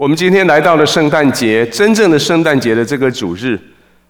[0.00, 3.60] 我们今天来到了圣诞节，真正的圣诞节的这个主日，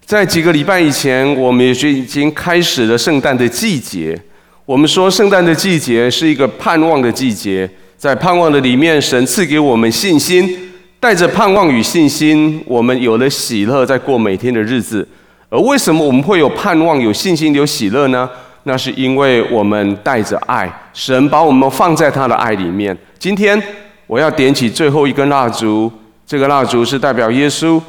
[0.05, 4.17] 在几个礼拜以前，我们也就已经开始了圣诞的季节。
[4.65, 10.71] 我们说，圣诞的季节是一个盼望的季节，在盼望的里面，神赐给我们信心，
[11.01, 15.05] 带着盼望与信心，我们有了喜乐，在过每天的日子。
[15.49, 18.31] 而为什么我们会有盼望、有信心、有喜乐呢？
[18.63, 22.97] 那是因为我们带着爱，神把我们放在他的爱里面。
[23.19, 23.61] 今天。
[24.11, 25.89] 我要点起最后一根蜡烛，
[26.27, 27.81] 这个蜡烛是代表耶稣。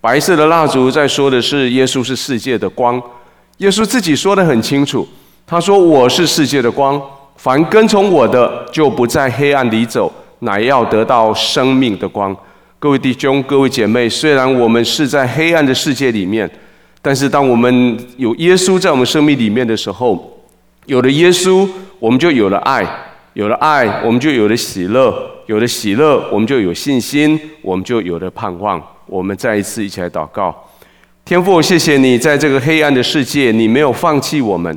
[0.00, 3.02] 白色的蜡烛在说的是耶稣是世界的光。
[3.56, 5.04] 耶稣自己说得很清楚，
[5.44, 7.02] 他说：“我是世界的光，
[7.34, 12.34] 凡跟从我的，就不在黑暗里走，乃要得到生命的光。”
[12.78, 16.48] 各位弟兄、各位姐妹，虽然我们是在黑暗的世界里面，
[17.02, 20.40] 但是当我们有耶稣在我们生命里面的时候，
[20.84, 22.86] 有了耶稣，我们就有了爱。
[23.32, 25.12] 有了爱，我们就有了喜乐；
[25.46, 28.82] 有了喜乐，我们就有信心；我们就有了盼望。
[29.06, 30.54] 我们再一次一起来祷告：
[31.24, 34.76] 天父，谢谢你在这个黑暗的世界，你没有放弃我们，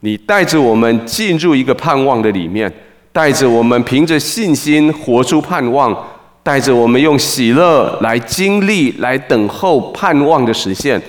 [0.00, 2.72] 你带着我们进入一个盼望的里面，
[3.12, 5.94] 带着我们凭着信心活出盼望，
[6.42, 11.00] 带着我们用喜乐来经历、来等候盼望的实现，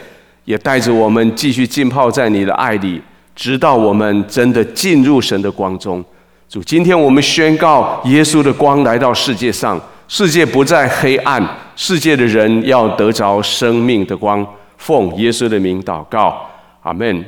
[0.43, 3.01] 也带着我们继续浸泡在你的爱里，
[3.33, 6.03] 直到我们真的进入神的光中。
[6.49, 11.45] 主，今天我们宣告，耶稣的光来到世界上，世界不再黑暗，
[11.75, 14.45] 世界的人要得着生命的光。
[14.77, 16.49] 奉耶稣的名祷告，
[16.83, 17.25] 阿门。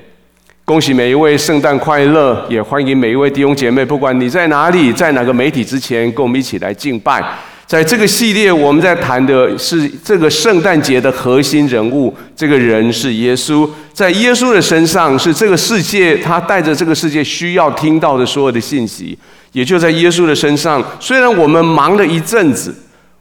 [0.64, 7.22] 恭喜每一位圣诞快乐，也欢迎每一位弟兄姐妹，不管你在哪里，在哪个媒体之前，跟我们一起来敬拜。
[7.70, 13.70] 在这个系列，我们在谈的是这个圣诞节的核心人物，这个人是耶稣。
[13.94, 19.16] 在耶稣的身上，是这个世界他带着这个世界需要听到的所有的信息，
[19.52, 20.84] 也就在耶稣的身上。
[21.00, 22.74] 虽然我们忙了一阵子。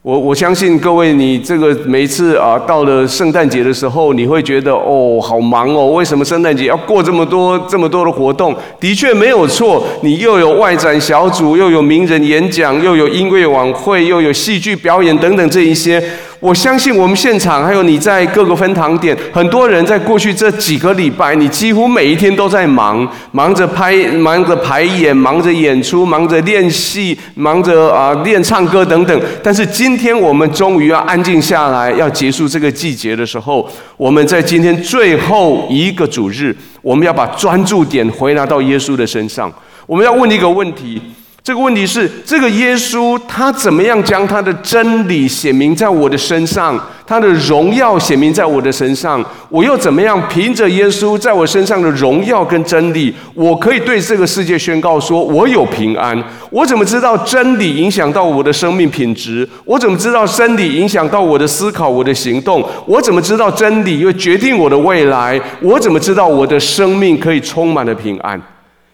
[0.03, 5.87] 我我相信各位，你这个每一次啊，到了圣诞节的时候，你会觉得哦，好忙哦。
[5.87, 8.55] 为什么圣诞节要过这么多这么多的活动？
[8.79, 16.01] 的确没有错，你又有外展小组，又有名人演讲，又有音乐晚会，又有戏剧表演等等这一些。
[16.41, 29.21] 我相信我们现场还有你在各个分堂点，很多人在过去这几个礼拜，你几乎每一天都在忙，忙着拍，忙着排演，忙着演出，忙着练戏，忙着啊练唱歌等等。
[29.43, 39.53] 但是今天我们终于要安静下来，要结束这个季节的时候，我们在今天最后一个主日，我们要把专注点回拿到耶稣的身上。
[39.87, 41.03] 我们要问一个问题。
[41.49, 49.25] 这个问题是：这个耶稣他怎么样将他的真理显明在我的身上，他的荣耀显明在我的身上？
[49.49, 56.23] 我又怎么样凭着耶稣在我身上的荣耀跟真理，我可以对这个世界宣告说：我有平安？
[56.51, 59.49] 我怎么知道真理影响到我的生命品质？
[59.65, 62.63] 我怎么知道真理影响到我的思考、我的行动？
[62.85, 65.41] 我怎么知道真理会决定我的未来？
[65.63, 68.39] 我怎么知道我的生命可以充满了平安？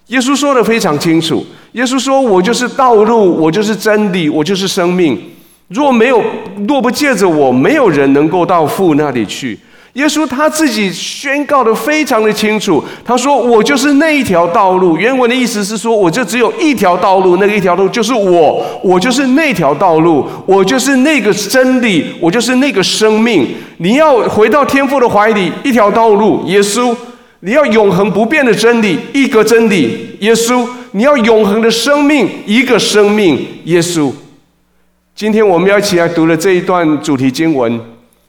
[0.08, 1.44] 耶稣说得非常清楚。
[1.72, 5.18] 耶稣说：“我就是道路，我就是真理，我就是生命。
[5.68, 6.22] 若没有，
[6.68, 9.58] 若不借着我，没有人能够到父那里去。”
[9.94, 12.84] 耶稣他自己宣告的非常的清楚。
[13.04, 23.46] 他说：“我就是那一条道路。”原文的意思是说，我就只有一条道路，那个一条路就是我，我就是那条道路，我就是那个真理，我就是那个生命。
[23.78, 26.94] 你要回到天父的怀里，一条道路，耶稣。
[27.46, 34.10] 你要永恒不变的真理，一个真理，耶稣；你要永恒的生命，一个生命，耶稣。
[35.14, 37.78] 今天我们要一起来读的这一段主题经文，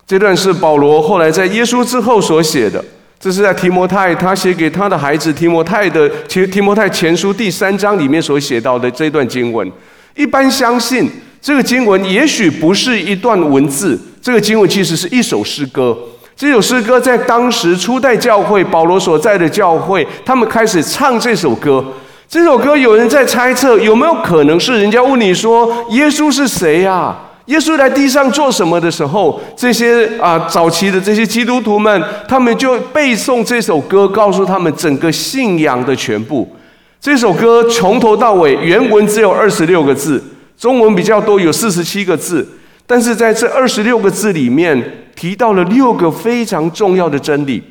[0.05, 2.83] 这段是保罗后来在耶稣之后所写的，
[3.17, 9.71] 这是在提摩太他写给他的孩子提摩太的提提摩太前书第三章里面所写到的这段经文。
[10.13, 11.09] 一般相信
[11.41, 15.97] 这个经文也许不是一段文字，这个经文其实是一首诗歌。
[16.37, 21.83] 这首诗歌在当时初代教会保罗所在的教会，他们开始唱这首歌。
[22.27, 27.15] 这首歌有人在猜测，有没有可能是人家问你说：“耶稣是谁呀？
[27.45, 36.53] 耶稣来地上做什么的时候？”这些啊早期的这些基督徒们，他们就背诵这首歌，告诉他们整个信仰的全部。
[36.99, 40.21] 这首歌从头到尾原文只有二十六个字，
[40.59, 42.45] 中文比较多，有四十七个字。
[42.85, 47.63] 但是在这二十六个字里面，提到了六个非常重要的真理，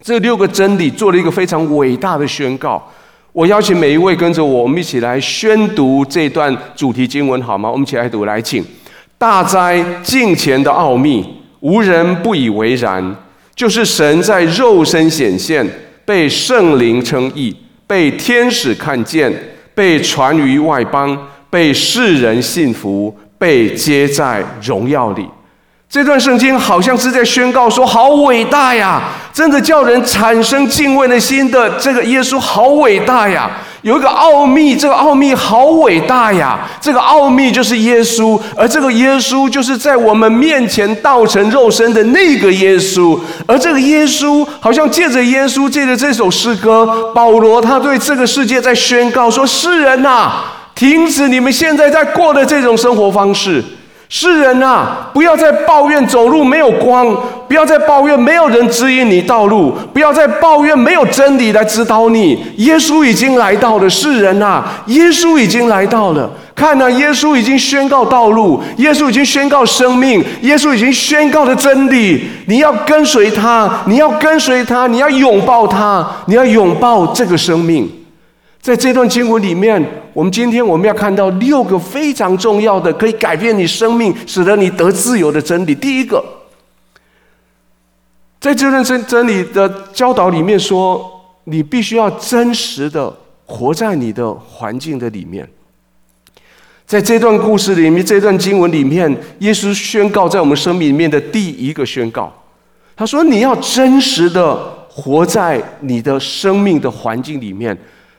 [0.00, 2.82] 这六个真理做了一个非常伟大的宣告。
[3.32, 7.70] 我邀请每一位跟着我，我们一起来宣读这段主题经文，好吗？
[7.70, 8.64] 我们一起来读，来，请。
[9.18, 11.24] 大灾近前的奥秘，
[11.60, 13.16] 无人不以为然。
[13.54, 15.66] 就是神在肉身显现，
[16.04, 17.54] 被圣灵称义，
[17.86, 19.32] 被天使看见，
[19.74, 21.18] 被传于外邦，
[21.50, 23.14] 被世人信服。
[23.38, 25.24] 被接在荣耀里。
[25.90, 29.00] 这段圣经好像是在宣告说：“好伟大呀！
[29.32, 33.50] 真的叫人产生敬畏的心的这个耶稣，好伟大呀！
[33.80, 36.58] 有一个奥秘，这个奥秘好伟大呀！
[36.78, 43.18] 这个奥秘就是耶稣，而这个耶稣就是在我们面前道成肉身的那个耶稣。
[43.46, 50.32] 而这个耶稣，好像借着耶稣，借着这首诗歌，保罗他对这个世界在宣告说：世人呐，
[50.74, 53.64] 停止你们现在在过的这种生活方式。”
[54.08, 57.14] 世人啊，不要再抱怨走路没有光，
[57.46, 62.42] 不要再抱怨没有人指引你道路，不要再抱怨没有真理来指导你。
[62.56, 66.30] 耶稣已经来到了，世人啊，耶稣已经来到了。
[66.54, 72.28] 看啊，耶稣已经宣告道路，耶稣已经宣告生命，耶稣已经宣告了真理。
[72.46, 77.88] 你要跟随他，你要跟随他，你要拥抱他，你要拥抱这个生命。
[78.60, 79.82] 在这段经文里面，
[80.12, 85.74] 我们今天我们要看到六个非常重要的可以改变你生命、使得你得自由的真理。
[85.74, 86.22] 第一个，
[88.40, 91.08] 在这段真真理的教导里面说，
[91.44, 93.14] 你必须要真实的
[93.46, 95.48] 活在你的环境的里面。
[96.84, 102.30] 在这段故事里面，这段经文里面，耶稣宣告在我们生命里面的第一个宣告，
[102.96, 104.56] 他说：“你要真实的
[104.90, 107.76] 活在你的生命的环境里面。”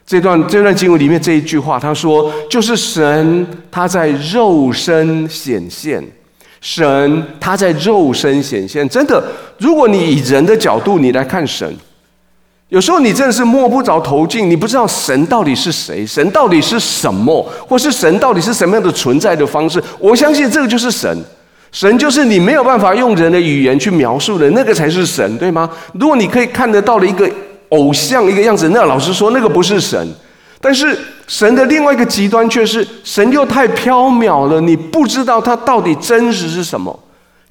[0.10, 6.04] 这段这段经文里面这一句话，他说：“就是神他在肉身显现，
[6.60, 8.90] 神他在肉身显现。
[8.90, 9.24] 真的，
[9.60, 11.72] 如果你以人的角度你来看神，
[12.70, 19.80] 有时候你真的是摸不着头绪，你不知道神到底是谁，神到底是什么，或是神到底是什么样的存在的方式。
[20.00, 21.16] 我相信这个就是神，
[21.72, 25.70] 神就是你没有办法用人的语言去描述的那个才是神，对吗？
[25.94, 27.30] 如果你可以看得到的一个。”
[27.70, 30.08] 偶像一个样子，那老实说，那个不是神。
[30.62, 37.00] 但是神的另外一个极端却是，神又太飘渺了，你不知道它到底真实是什么。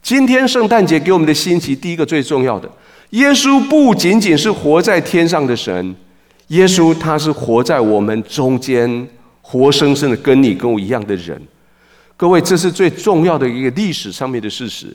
[0.03, 2.69] 今天圣诞节给我们的信息，第一个最重要的，
[3.11, 5.97] 耶稣不仅仅是活在天上的神，
[6.49, 9.09] 耶稣他是活在我们中间，
[9.41, 11.41] 活生生的跟你跟我一样的人。
[12.17, 14.95] 各位，这是最重要的一个历史上面的事实。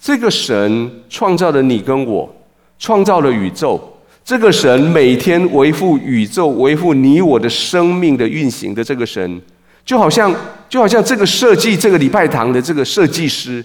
[0.00, 2.34] 这个神创造了你跟我，
[2.78, 3.92] 创造了宇宙。
[4.26, 9.40] 这个神每天维护宇宙、维护你我的生命的运行的这个神，
[9.84, 10.34] 就好像
[10.68, 13.64] 就好像这个设计这个礼拜堂的这个设计师，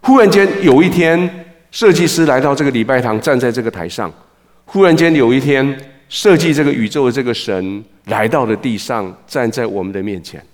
[0.00, 4.12] 忽然间有一天，设计师来到这个礼拜堂，站在这个台上。
[4.64, 5.78] 忽然间有一天，
[6.08, 10.44] 设计这个宇宙的这个神来到了地上，站在我们的面前。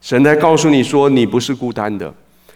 [0.00, 2.14] 神来告诉你说，你不是孤单的。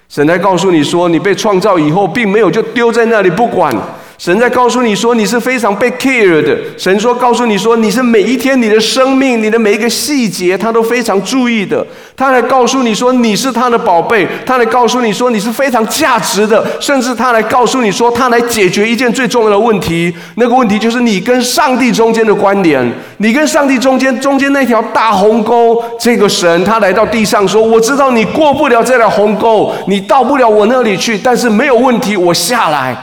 [0.09, 3.77] 神来告诉你说，你被创造以后，并没有就丢在那里不管。
[4.19, 6.57] 神在告诉你说，你是非常被 care 的。
[6.79, 11.87] 神说，告诉你说，你是每一天你的生命，你的每一个细节，他都非常注意的。
[12.17, 14.27] 他来告诉你说，你是他的宝贝。
[14.47, 16.67] 他来告诉你说，你是非常价值的。
[16.81, 20.13] 甚至他来告诉你说，他来解决一件最重要的问题。
[20.37, 25.83] 那个问题就是你跟上帝中间的关联，你跟上帝中间中间那条大鸿沟。
[26.01, 32.97] 这个神他来到地上说，我知道你过不了这条鸿沟，你到不了我那里去，但是没有问题，我下来。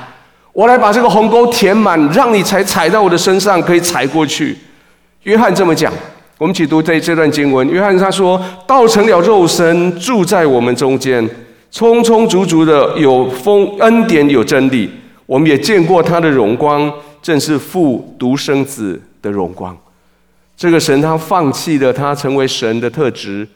[0.54, 4.56] 我来把这个鸿沟填满，让你才踩在我的身上，可以踩过去。
[5.24, 5.92] 约翰这么讲，
[6.38, 7.68] 我们一起读这这段经文。
[7.68, 11.28] 约翰他说：“道成了肉身，住在我们中间，
[11.72, 14.88] 充充足足的有丰恩典，有真理。
[15.26, 19.76] 我们也见过他的荣光，正是父独生子的荣光。
[20.56, 23.48] 这个神他放弃了他成为神的特质，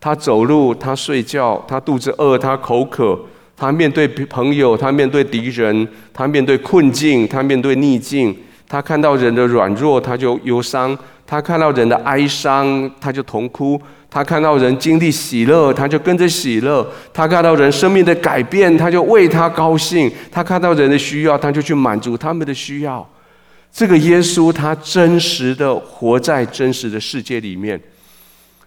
[0.00, 3.16] 他走路，他睡觉，他肚子饿，他口渴。”
[3.62, 8.36] 他面对朋友，他面对敌人，他面对困境，他面对逆境。
[8.68, 10.92] 他看到人的软弱，他就忧伤；
[11.24, 23.08] 他看到人的哀伤，他就痛哭；他看到人经历喜乐，他就跟着喜乐；他看到人生命的改变，他就为他高兴；他看到人的需要，他就去满足他们的需要。
[23.70, 27.80] 这个耶稣，他真实的活在真实的世界里面。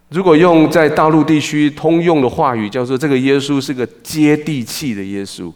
[0.09, 5.51] 如果用在大陆地区通用的话语，叫做这个耶稣是个接地气的耶稣。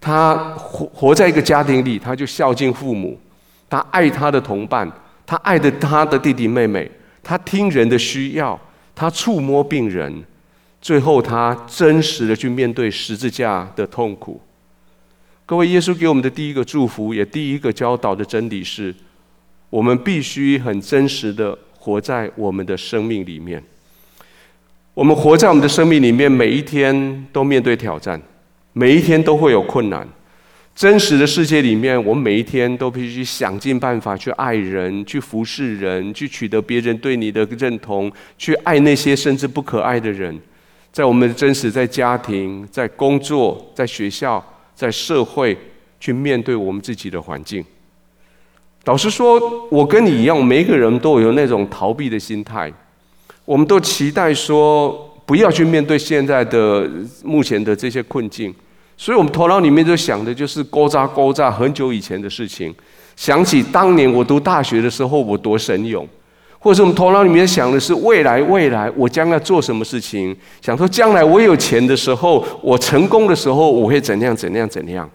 [0.00, 3.20] 他活活在一个家庭里，他就孝敬父母，
[3.68, 4.90] 他爱他的同伴，
[5.26, 6.90] 他爱的他的弟弟妹妹，
[7.22, 8.58] 他听人的需要，
[8.94, 10.24] 他触摸病人，
[10.80, 14.40] 最后他真实的去面对十字架的痛苦。
[15.44, 18.94] 各位，耶稣给我们的第一个祝福，也第一个教导的真理是，
[19.68, 21.56] 我们必须很真实的。
[21.80, 23.60] 活在我们的生命里面，
[24.92, 28.20] 我们活在我们的生命里面，每一天都面对挑战，
[28.74, 30.06] 每一天都会有困难。
[30.76, 40.38] 真实的世界里面，我们每一天都必须想尽办法去爱人，去服侍人，去取得别人对你的认同，去爱那些甚至不可爱的人。
[40.92, 44.44] 在我们的真实，在家庭、在工作、在学校、
[44.74, 45.56] 在社会，
[45.98, 47.64] 去面对我们自己的环境。
[48.84, 52.72] 老实说，我跟你一样，每一个人都有那种逃避的心态。
[53.44, 56.88] 我们都期待说，不要去面对现在的、
[57.22, 58.54] 目前的这些困境。
[58.96, 62.74] 所以，我们头脑里面就想的就是勾扎勾扎很久以前的事情，
[63.16, 66.06] 想起当年我读大学的时候，我多神勇。
[66.58, 70.36] 或者我们头脑里面想的是未来，未来我将要做什么事情？
[70.60, 75.08] 想说将来我有钱的时候，我成功的时候，我会怎样怎样怎样？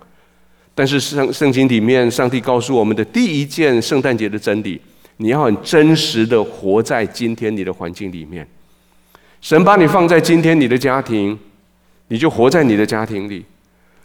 [0.78, 4.80] 但是圣圣经里面，上帝告诉我们的第一件圣诞节的真理：
[5.18, 8.46] 你要很真实的活在今天你的环境里面。
[9.40, 11.40] 神把你放在今天你的家庭，
[12.10, 13.42] 你就活在你的家庭里；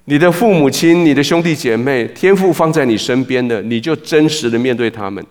[0.04, 5.24] 你的父母亲、你的兄弟姐妹，天父放在你身边的，你就真实的面对他们。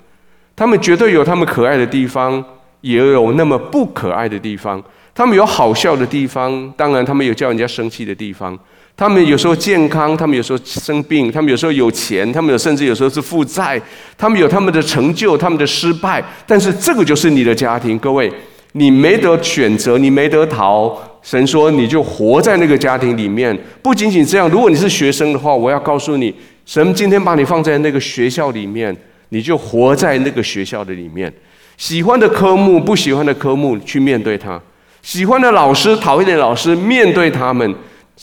[0.57, 2.43] 他们绝对有他们可爱的地方，
[2.81, 4.83] 也有那么不可爱的地方。
[5.15, 8.59] 他们有好笑的地方，当然他们有叫人家生气的地方。
[8.99, 13.81] 他们有时候健康，他们有时候生病，他们有时候有钱，他们有甚至有时候是负债。
[14.17, 16.21] 他们有他们的成就，他们的失败。
[16.45, 18.29] 但是这个就是你的家庭，各位，
[18.73, 20.93] 你没得选择，你没得逃。
[21.21, 23.57] 神说你就活在那个家庭里面。
[23.81, 28.93] 不仅仅这样，如果你是学生的话，我要告诉你，神今天把你放在那个学校里面。
[29.29, 31.31] 你就活在那个学校的里面，
[31.77, 34.59] 喜欢的科目、不喜欢的科目，去面对它；
[35.01, 37.71] 喜欢的老师、讨厌的老师，面对他们；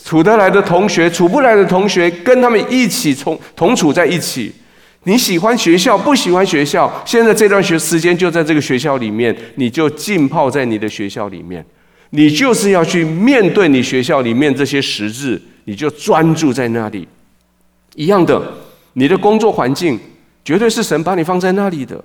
[0.05, 4.53] 处得来的同学、处不来的同学，跟他们一起从同处在一起。
[5.05, 11.65] 你喜欢学校，不喜欢学校，现在这段学时间就在这个学校里面，你就浸泡在你的学校里面，
[12.11, 17.07] 你就是要去面对你学校里面这些实质，你就专注在那里。
[17.95, 18.41] 一样的，
[18.95, 19.99] 你的工作环境。
[20.45, 22.01] 绝对是神把你放在那里的，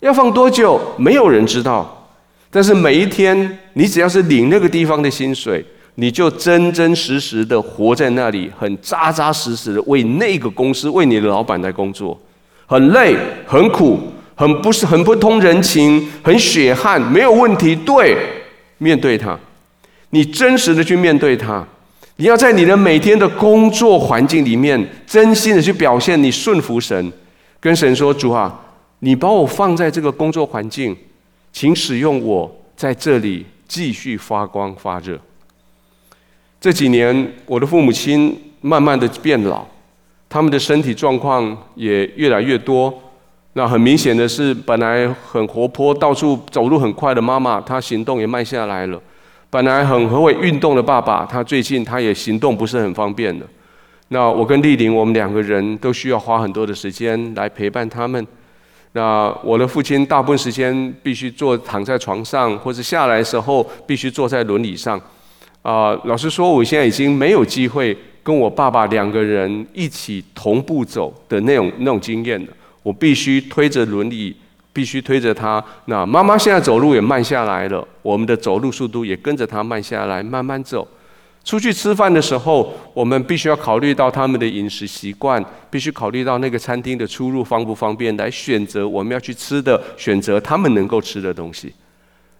[0.00, 2.10] 要放多久，没有人知道。
[2.50, 5.64] 但是每一天，你只要是领那个地方的薪水，
[6.00, 12.16] 你就真真实实的活在那里，很扎扎实实的为那个公司、为你的老板来工作，
[12.66, 13.98] 很累、很苦、
[14.36, 17.74] 很不是很不通人情、很血汗，没有问题。
[17.74, 18.16] 对，
[18.78, 19.36] 面对他，
[20.10, 21.66] 你真实的去面对他。
[22.14, 27.12] 你要在你的每天的工作环境里面，真心的去表现你顺服神。
[27.58, 28.56] 跟神说：“主啊，
[29.00, 30.96] 你把我放在这个工作环境，
[31.52, 35.18] 请使用我在这里继续发光发热。”
[36.60, 39.64] 这几年，我的父母亲慢慢的变老，
[40.28, 42.92] 他们的身体状况也越来越多。
[43.52, 48.98] 那很明显的是，本来很活泼、到处走路很快的妈妈，她行动也慢下来了；
[49.50, 53.46] 本来很会运动的爸爸，他最近他也行动不是很方便了。
[54.08, 58.26] 那我跟丽玲，我们两个人都需要花很多的时间来陪伴他们。
[58.92, 65.00] 那我的父亲大部分时间必须坐躺在床上，或者下来的时候必须坐在轮椅上。
[65.68, 72.48] 啊，老实说，我现在已经没有机会跟我爸爸两个人一起同步走的那种那种经验了。
[72.82, 74.34] 我必须推着轮椅，
[74.72, 75.62] 必须推着他。
[75.84, 80.88] 那妈妈现在走路也慢下来了，我们的走路速度也跟着他慢下来，慢慢走。
[81.44, 91.74] 出去吃饭的时候，我们必须要考虑到他们的饮食习惯，必须考虑到那个餐厅的出入方不方便，来选择我们要去吃的，选择他们能够吃的东西。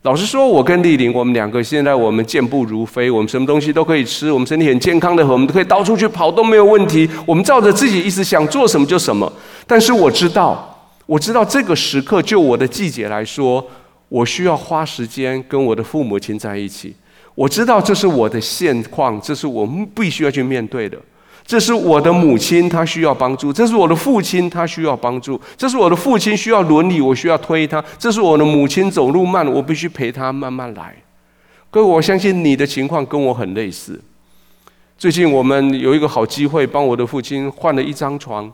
[0.08, 7.06] 老实说，我跟丽玲，我们两个现在我们健步如飞，我们什么东西都可以吃，我们身体很健康的，我们都可以到处去跑都没有问题。
[7.26, 9.30] 我们照着自己意思想做什么就什么。
[9.66, 13.62] 但是我知道，我知道这个时刻，就我的季节来说，
[14.08, 16.96] 我需要花时间跟我的父母亲在一起。
[17.34, 20.96] 我知道这是我的现况，这是我们必须要去面对的。
[21.48, 30.94] 这是我的母亲，她需要帮助；这是我的父亲，他需要帮助；这是我的父亲需要伦理，我需要推他；这是我的母亲走路慢，我必须陪她慢慢来。
[31.70, 33.98] 各位，我相信你的情况跟我很类似。
[34.98, 38.52] 最近我们有一个好机会，帮我的父亲换了一张床，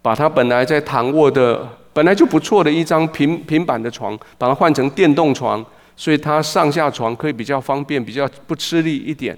[0.00, 5.64] 把他本来在躺卧的本来就不错的一张平平板的床，把它换成电动床。
[5.96, 9.36] 所以他上下床可以比较方便，比较不吃力一点。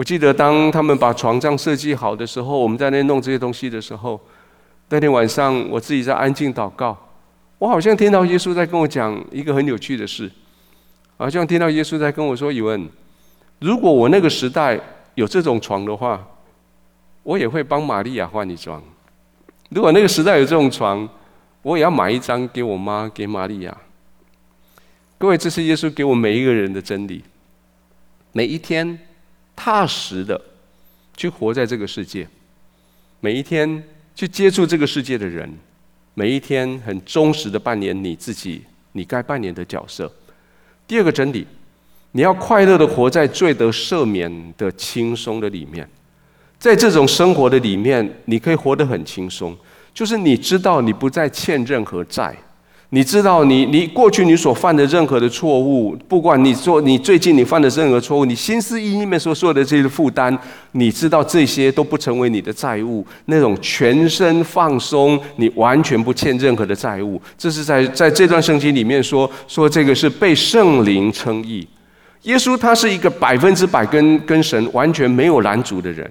[0.00, 4.18] 我记得当他们把床帐设计好的时候，我们在那弄这些东西的时候，
[4.88, 6.96] 那天晚上我自己在安静祷告，
[7.58, 10.32] 我好像听到耶稣在跟我讲一个很有趣的事，
[11.18, 12.88] 好像听到耶稣在跟我说：“以文，
[13.58, 14.80] 如果我那个时代
[15.16, 16.26] 有这种床的话，
[17.22, 18.80] 我也会帮玛利亚换一张；
[19.68, 21.06] 如果那个时代有这种床，
[21.60, 23.76] 我也要买一张给我妈，给玛利亚。”
[25.20, 27.22] 各位，这是耶稣给我每一个人的真理。
[28.32, 28.98] 每一天
[29.62, 30.40] 踏实的
[31.14, 32.26] 去活在这个世界，
[33.20, 35.46] 每一天去接触这个世界的人，
[36.14, 38.62] 每一天很忠实的扮演你自己，
[38.92, 40.10] 你该扮演的角色。
[40.88, 41.46] 第二个真理，
[42.12, 45.86] 你要快乐的活在罪得赦免的轻松的里面，
[46.58, 49.54] 在这种生活的里面，你可以活得很轻松，
[49.92, 52.34] 就是你知道你不再欠任何债。
[52.92, 60.36] 你知道你，你过去你所犯的任何的错误，不管你做你最近你犯的任何错误，你心思意念所说的这些负担，
[60.72, 71.64] 你知道这些都不成为你的债务，那种全身放松，你完全不欠任何的债务，这是在在这段圣经里面说说这个是被圣灵称义。
[72.22, 76.10] 耶稣他是一个百分之百跟跟神完全没有拦阻的人，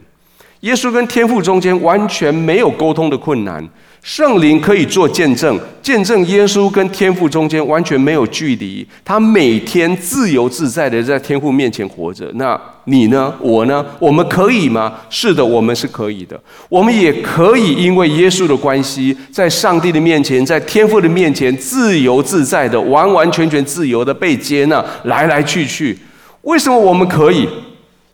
[0.61, 3.67] 耶稣跟天父中间完全没有沟通的困难。
[4.01, 12.25] 圣灵可以做见证，见证耶稣跟天父中间完全没有距离，他每天自由自在的在天父面前活着。
[12.35, 13.33] 那你呢？
[13.41, 13.85] 我呢？
[13.99, 14.93] 我们可以吗？
[15.09, 16.39] 是的，我们是可以的。
[16.69, 25.97] 我们也可以因为耶稣的关系，在上帝的面前，在天父的面前，自由自在的、完完全全自由的被接纳，来来去去。
[26.43, 27.45] 为什么我们可以？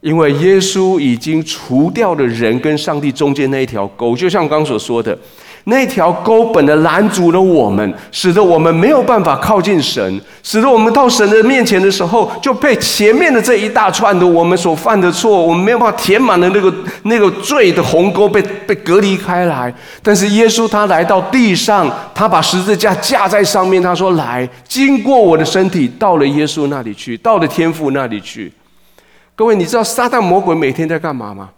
[0.05, 5.17] 因为耶稣已经除掉了人跟上帝中间那一条沟，就像刚刚所说的。
[5.63, 16.71] 那条沟本来拦阻了我们，使得我们没有办法靠近神，使得我们到神的面前的时候，就被前面的这一大串的我们所犯的错，我们没有办法填满的那个
[17.05, 19.73] 那个罪的鸿沟被被隔离开来。
[20.03, 28.53] 但是耶稣他来到地上，他把十字架架在上面，他说：“来，经过我的身体，到了耶稣那里去，到了天父那里去。”
[29.35, 31.49] 各位，你知道撒旦魔鬼每天在干嘛吗？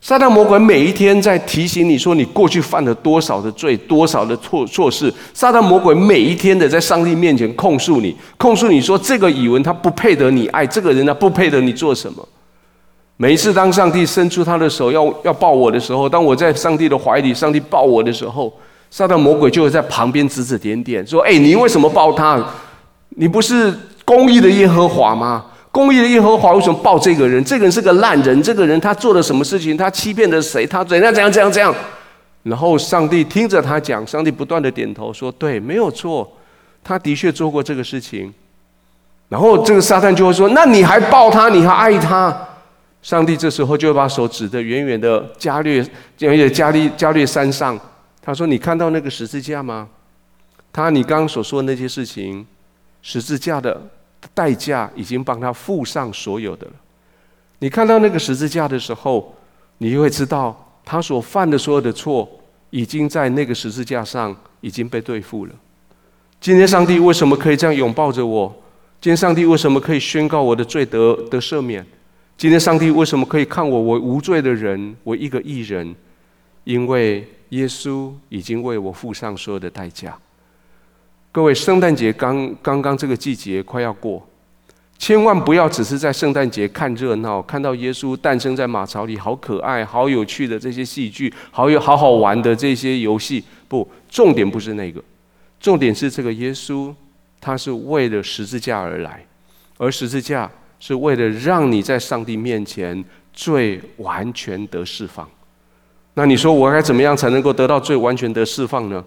[0.00, 5.12] 撒旦魔鬼每一天在提醒你说，你过去犯了多少的罪，多少的错错事。
[5.34, 12.26] 撒旦魔鬼每一天的在上帝面前控诉你，控诉你说这个以文他不配得你爱，这个人他不配得你做什么。
[13.16, 18.52] 每一次当上帝伸出他的手要要抱我的时候，当我在上帝的怀里，上帝抱我的时候，
[18.88, 22.40] 撒旦魔鬼就会在旁边指指点点说：“哎，你为什么抱他？
[23.16, 27.44] 你不是公义的耶和华吗？”公义的耶和华为什么报这个人？
[27.44, 28.42] 这个人是个烂人。
[28.42, 29.76] 这个人他做了什么事情？
[29.76, 30.66] 他欺骗了谁？
[30.66, 31.74] 他怎样怎样怎样怎样？
[32.44, 36.26] 然后上帝听着他讲，上帝不断的点头说：“对，没有错，
[36.82, 38.32] 他的确做过这个事情。”
[39.28, 41.50] 然后这个撒旦就会说：“那你还报他？
[41.50, 42.34] 你还爱他？”
[43.02, 45.86] 上帝这时候就会把手指的远远的加略，
[46.20, 47.78] 远远加利加略山上，
[48.22, 49.86] 他说：“你看到那个十字架吗？
[50.72, 52.46] 他你刚刚所说的那些事情，
[53.02, 53.78] 十字架的。”
[54.34, 56.72] 代价已经帮他付上所有的了。
[57.58, 59.34] 你看到那个十字架的时候，
[59.78, 62.28] 你就会知道他所犯的所有的错，
[62.70, 65.52] 已经在那个十字架上已经被对付了。
[66.40, 68.54] 今天上帝为什么可以这样拥抱着我？
[69.00, 71.84] 今天上帝为什么可以宣告我的罪得得赦免？
[72.36, 75.94] 今天上帝为什么可以看我为无罪的人，为一个艺人？
[76.64, 80.18] 因为耶稣已经为我付上所有的代价。
[81.36, 84.26] 各位，圣诞节刚刚刚这个季节快要过，
[84.96, 93.44] 千万不要只是在圣诞节看热闹，看到耶稣诞生在马槽里，好可爱、好有趣的这些戏剧，好有好好玩的这些游戏。
[93.68, 94.98] 不，重点不是那个，
[95.60, 96.90] 重点是这个耶稣，
[97.38, 99.22] 他是为了十字架而来，
[99.76, 105.28] 而十字架是为了让你在上帝面前最完全得释放。
[106.14, 109.04] 那你说我该怎么样才能够得到最完全的释放呢？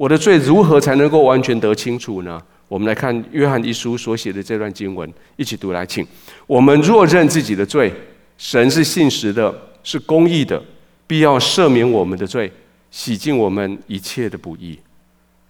[0.00, 2.40] 我的罪如何才能够完全得清楚呢？
[2.68, 6.06] 我们来看约翰一书所写的这段经文，一起读来，请。
[6.46, 7.92] 我们若认自己的罪，
[8.38, 10.58] 神是信实的，是公义的，
[11.06, 12.50] 必要赦免我们的罪，
[12.90, 14.78] 洗净我们一切的不义。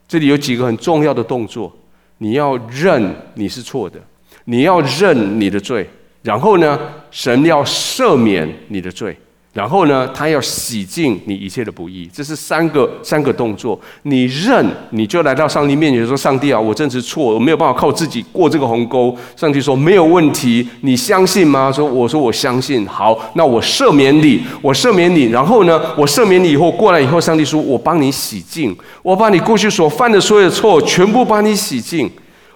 [0.09, 1.73] 这里有几个很重要的动作，
[2.19, 4.01] 你要认你是错的，
[4.47, 5.89] 你要认你的罪，
[6.23, 6.77] 然后呢，
[7.13, 9.17] 神要赦免你的罪。
[9.53, 13.79] 然后呢，他要洗净你一切的不义，这是三个三个动作。
[14.03, 25.25] 你认，你就来到上帝面前说：“上帝啊，我真是错，我没有办法靠自己过这个鸿沟。”上帝说：“没有问题，你相信吗？”说：“我说我相信。”好，那我赦免你，我赦免你。
[25.25, 32.09] 然后呢，我赦免你以后过来以后，上帝说：“我帮你洗净，我把你过去所犯的所有的错全部帮你洗净。”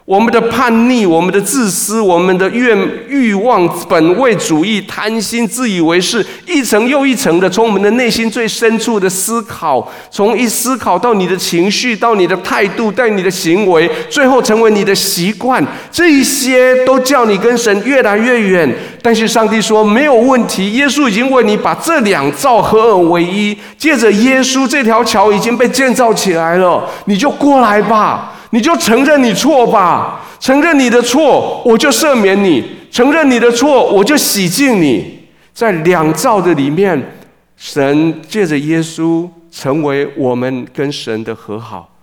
[0.06, 2.76] 我们的叛逆，我们的自私，我们的愿
[3.08, 18.70] 欲望、本位主义、贪心、自以为是，一层又一层的从我们的内心最深处的思考，从一思考到你的情绪，到你的态度，到你的行为，最后成为你的习惯，这一些都叫你跟神越来越远。
[19.00, 28.32] 但是上帝说没有问题，耶稣已经为你把这两造合二为一，借着耶稣这条桥已经被建造起来了，你就过来吧。
[28.54, 35.26] 你就承认你错吧，承认你的错，我就赦免你；承认你的错，我就洗净你。
[35.52, 37.16] 在两造的里面，
[37.56, 41.96] 神借着耶稣成为我们跟神的和好。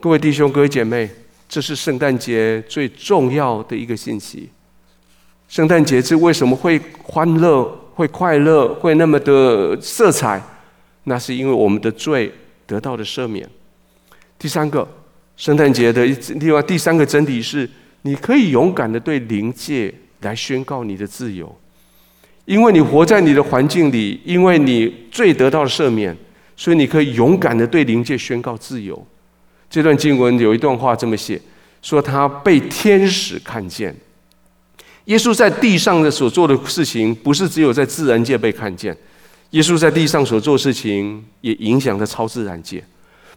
[0.00, 1.08] 各位弟兄、各位姐妹，
[1.48, 4.50] 这是圣诞节最重要的一个信息。
[5.46, 7.64] 圣诞节是为什么会欢乐、
[7.94, 10.42] 会快乐、会那么的色彩？
[11.04, 12.32] 那是因为我们的罪
[12.66, 13.48] 得到了赦免。
[14.36, 14.88] 第三个，
[15.40, 17.66] 圣诞节的另外第三个真理是，
[18.02, 21.50] 你可以勇敢的对灵界来宣告你的自由，
[22.44, 26.14] 因为你活在你的环境里，因为你罪得到赦免，
[26.58, 29.02] 所以你可以勇敢的对灵界宣告自由。
[29.70, 31.40] 这段经文有一段话这么写，
[31.80, 33.96] 说他被天使看见。
[35.06, 38.94] 耶稣在地上的所做的事情，不是只有在自然界被看见，
[39.52, 42.84] 耶稣在地上所做事情也影响了超自然界。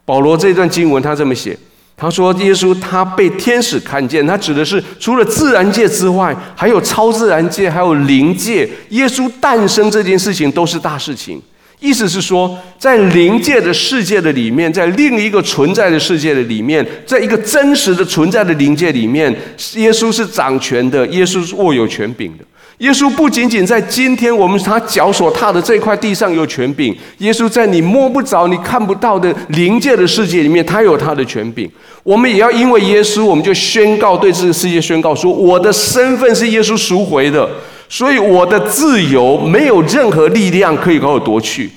[0.04, 1.58] 保罗这段经文他这么写，
[1.95, 8.67] 他说耶稣他被天使看见，他指的是除了自然界之外，还有超自然界，还有灵界。
[8.89, 11.41] 耶稣诞生这件事情都是大事情。
[11.79, 19.29] 意思是说，在灵界的世界的里面，在另一个存在的世界的里面，在一个真实的存在的灵界里面，
[19.75, 22.43] 耶稣是掌权的，耶稣是握有权柄的。
[22.84, 31.69] 耶稣不仅仅在今天我们他脚所踏的这块地上有权柄，耶稣在你摸不着、你看不到的灵界的世界里面，他有他的权柄。
[32.04, 37.50] 我们也要因为耶稣，我们就宣告对这个世界宣告说：我的身份是耶稣赎回的。
[37.88, 41.69] 所以我的自由没有任何力量可以把我夺去，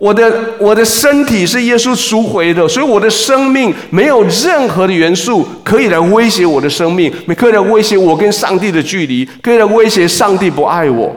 [0.00, 11.14] 我的我的身体是耶稣赎回的，所以我的生命没有任何的元素可以来威胁我的生命，可以来威胁我跟上帝的距离，可以来威胁上帝不爱我。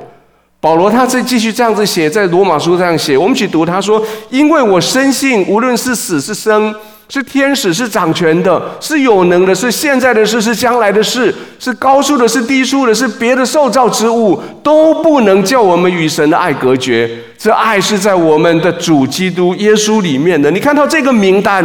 [0.60, 6.76] 保罗他再继续这样子写，在罗马书这样写，我们去读他说：因为我深信，无论是死是生。
[7.10, 17.10] 是天使，是掌权的，是有能的，是现在的事，是将来的事，是高处的，是低处的，是别的受造之物，都不能叫我们与神的爱隔绝。
[17.38, 20.50] 这爱是在我们的主基督耶稣里面的。
[20.50, 21.64] 你看到这个名单，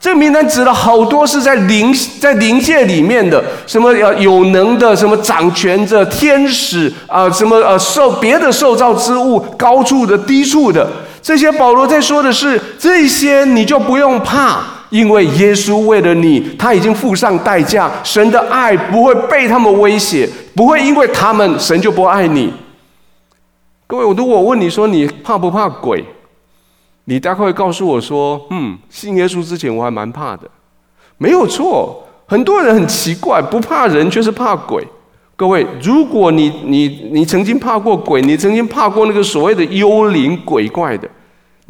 [0.00, 10.88] 这个名单指了好多是在灵在灵界里面的，什么呃有能的，什么掌权的天使啊、呃，什么呃受别的受造之物，高处的，低处的，
[11.22, 14.77] 这些保罗在说的是这些，你就不用怕。
[14.90, 17.90] 因为耶稣为了你，他已经付上代价。
[18.02, 22.52] 神的爱不会被他们威胁，不会因为他们，神就不爱你。
[23.86, 26.04] 各位，如果我问你说你怕不怕鬼，
[27.04, 30.48] 你大概会告诉我说：“嗯，信耶稣之前我还蛮怕的。”
[31.16, 34.86] 没有错，很多人很奇怪，不怕人却是怕鬼。
[35.34, 41.08] 各位，如果你你你曾经怕过鬼，你曾经怕过那个所谓的幽灵鬼怪的。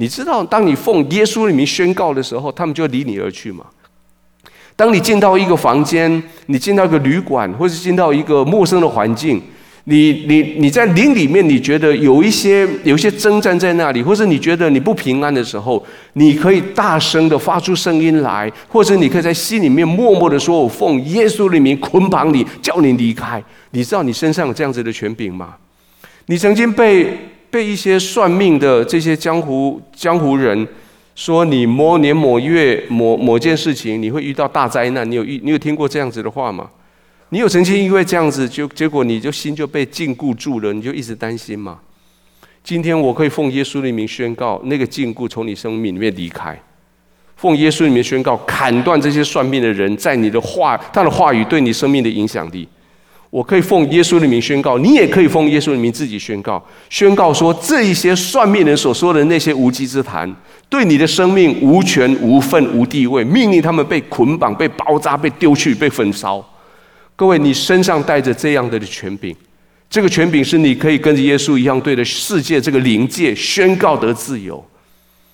[0.00, 3.64] 你知道，当你奉耶稣的名宣告的时候，他们就离你而去吗？
[4.76, 9.42] 当你进到一个房间，你进到一个旅馆，或是进到一个陌生的环境，
[9.84, 25.56] 你你你在灵里面，你觉得有一些有一些征战在那里，或者你觉得你不平安的时候，你可以大声的发出声音来，或者你可以在心里面默默的说：“我奉耶稣的名捆绑你，叫你离开。”你知道你身上有这样子的权柄吗？
[26.26, 27.18] 你曾经被。
[27.50, 30.66] 被一些算命的这些江湖江湖人
[31.14, 36.70] 说，你某年某月某某件事情你会遇到大灾难，你有遇你有听过这样子的话吗？
[37.30, 41.78] 你有曾经因为这样子就结果你就心就被禁锢住了，你就一直担心吗？
[42.62, 46.60] 今天我可以奉耶稣的名宣告，那个禁锢从你生命里面离开，
[47.36, 52.68] 奉耶稣的名宣告，砍断这些算命的人在你的话他的话语对你生命的影响力。
[53.30, 60.34] 我可以奉耶稣的名宣告，你也可以奉耶稣的名自己宣告，宣告说这一些算命人所说的那些无稽之谈，
[60.70, 66.42] 对你的生命无权无份无地位，命令他们被捆绑、被包扎、被丢去、被焚烧。
[67.14, 69.36] 各位，你身上带着这样的权柄，
[69.90, 74.64] 这个权柄是你可以跟着耶稣一样，对着世界这个灵界宣告得自由。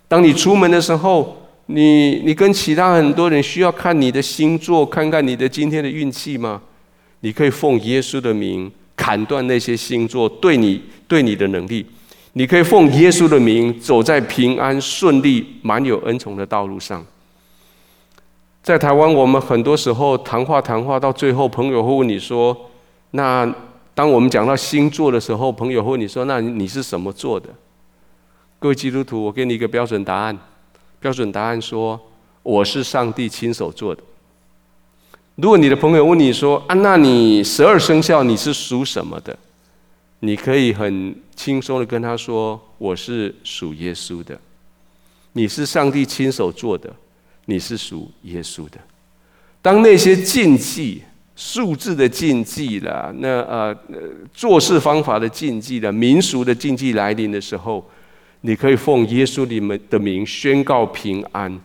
[0.08, 6.60] 当你出门的时候，你你跟其他很多人需要看你的星座，看看你的今天的运气吗？
[7.24, 11.86] 你可以奉耶稣的名砍断那些星座对你对你的能力，
[12.34, 17.02] 你可以奉耶稣的名走在平安顺利满有恩宠的道路上。
[18.62, 22.54] 在台湾，我们很多时候谈话谈话到最后，朋友会问你说
[23.12, 23.50] ：“那
[23.94, 27.48] 当我们讲到星座的时候，朋友会问你说：‘那你是什么座的？’”
[28.60, 30.38] 各位基督徒，我给你一个标准答案，
[31.00, 31.98] 标准答案说
[32.44, 34.02] ：“我是上帝亲手做的。”
[35.36, 39.36] 如果你的朋友问你说：“啊，那你十二生肖你是属什么的？”
[40.20, 44.38] 你可以很轻松的跟他说：“我是属耶稣的。”
[45.36, 46.88] 你是上帝亲手做的，
[47.46, 48.78] 你是属耶稣的。
[49.60, 51.02] 当那些禁忌、
[51.34, 53.76] 数字的禁忌了，那呃
[54.32, 57.84] 做事方法的禁忌了，民俗的禁忌来临的时候，
[58.42, 61.60] 你可以奉耶稣你们的名宣告平安。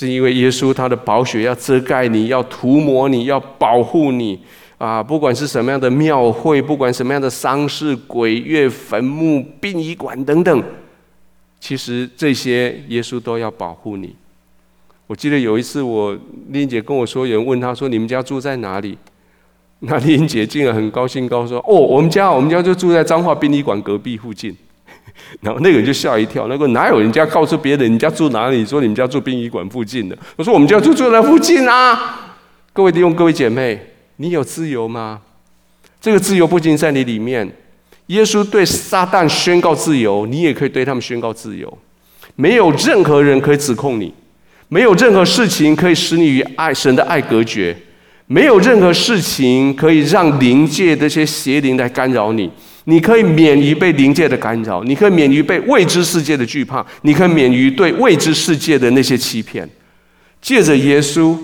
[0.00, 4.40] 是因为耶稣他的宝血要遮盖你，要涂抹你，要保护你，
[4.78, 10.64] 啊，不管是什么样的庙会，不管什么样的丧事、鬼月、坟墓、殡仪馆等等，
[11.60, 14.16] 其实这些耶稣都要保护你。
[15.06, 18.96] 我记得有一次，我丽姐跟我说，有人问她说：“你们家住在哪里？”
[19.80, 24.56] 那丽姐竟然很高兴，告诉说：“哦，我们家，我们家就住在彰化殡仪馆隔壁附近。”
[25.42, 28.64] 然后那个人就吓一跳，那个哪有人家告诉别人你家住哪里？
[28.64, 30.16] 说你们家住殡仪馆附近的？
[30.36, 32.36] 我说我们家就住在附近啊！
[32.72, 33.80] 各位弟兄、各位姐妹，
[34.16, 35.20] 你有自由吗？
[36.00, 37.50] 这个自由不仅在你里面。
[38.06, 41.78] 耶稣对撒旦宣告自由，你也可以对他们宣告自由。
[42.34, 44.12] 没有任何人可以指控你。
[44.68, 47.76] 没有任何事情可以使你与爱神的爱隔绝，
[48.26, 52.48] 没有任何事情可以让灵界这些邪灵来干扰你。
[52.90, 59.68] 你可以免于被灵界的干扰，你可以免于被未知世界的惧怕，你可以免于对未知世界的那些欺骗。
[60.42, 61.38] 借着耶稣，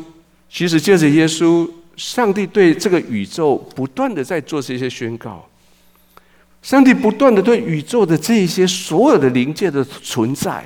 [0.50, 5.46] 其实借着耶稣，上帝对这个宇宙不断的在做这些宣告。
[6.62, 10.64] 上帝不断的对宇宙的这一些所有的灵界的存在。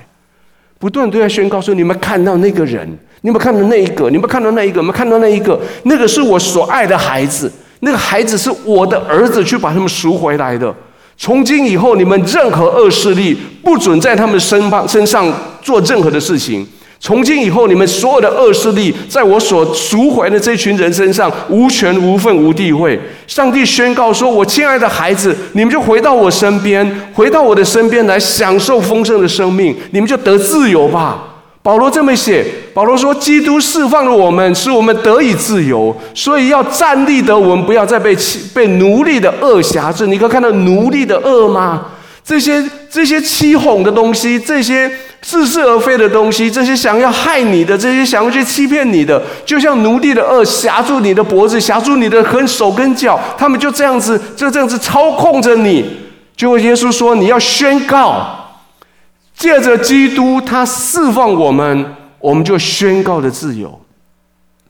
[0.78, 2.88] 不断都在宣告说：“你们看到那个人，
[3.20, 10.74] 你们看到那一个，你们看到那一个，你们看到那一个，那个是我所爱的孩子，那个孩子是我的儿子，去把他们赎回来的。
[11.16, 16.66] 从今以后，你们任何恶势力不准在他们身旁身上做任何的事情。”
[17.02, 23.00] 从今以后，你们所有的恶势力，在我所赎回的这群人身上无权无份无地位。
[23.26, 31.24] 上帝宣告说：“我亲爱的孩子，你们就回到我身边，回到我的身边来享受丰盛的生命，你们就得自由吧。”
[31.62, 41.86] 保罗这么写，保罗说：“基督释放了我们，使我们得以自由，所以要站立得稳，不要再被欺被奴隶的恶挟制。”你可以看到奴隶的恶吗？
[42.24, 44.90] 这些这些欺哄的东西，这些。
[45.22, 55.84] 似是而非的东西，这些想要害你的，这些想要去欺骗你的，就像奴隶的恶挟住你的脖子，挟住你的跟手跟脚，他们就这样子，就这样子操控着你。
[56.34, 58.39] 结果耶稣说：“你要宣告，
[59.40, 63.80] 借着基督他释放我们，我们就宣告的自由。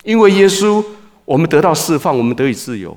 [0.04, 0.82] 因为耶稣，
[1.24, 2.96] 我们得到释放，我们得以自由，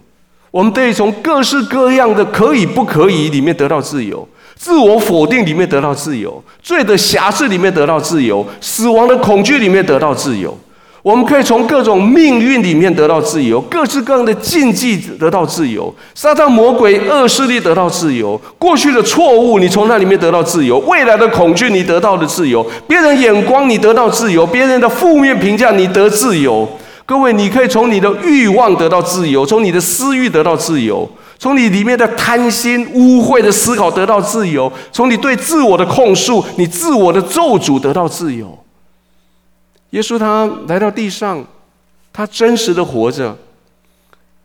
[0.51, 10.55] 我们得以从各式各样的可以不可以里面得到自由。”自我否定里面得到自由，罪的瑕疵里面得到自由，死亡的恐惧里面得到自由。
[11.04, 26.66] 我们可以从各种命运里面得到自由，各式各样的禁忌得到自由，撒旦魔鬼恶势力得到自由，过去的错误你从那里面得到自由，未来的恐惧你得到的自由，别人眼光你得到自由，别人的负面评价你得自由。
[27.06, 31.06] 各位，你可以从你的欲望得到自由，从你的私欲得到自由。
[31.38, 38.58] 从你里面的贪心、污秽的思考得到自由；从你对自我的控诉、你自我的咒诅得到自由。
[39.93, 41.43] 耶稣他来到地上，
[42.12, 43.38] 他真实的活着，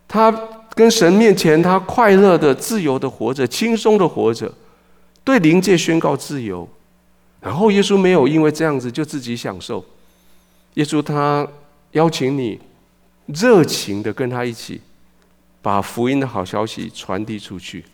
[0.07, 0.31] 他
[0.75, 4.53] 跟神面前，他快乐的、自由的活着，轻松的活着，
[5.25, 6.69] 对灵界宣告自由。
[7.41, 9.85] 然后耶稣没有因为这样子就自己享受，
[10.75, 11.47] 耶稣他
[11.93, 12.59] 邀请你
[13.27, 14.81] 热情的跟他一起。
[15.61, 17.85] 把福音的好消息传递出去，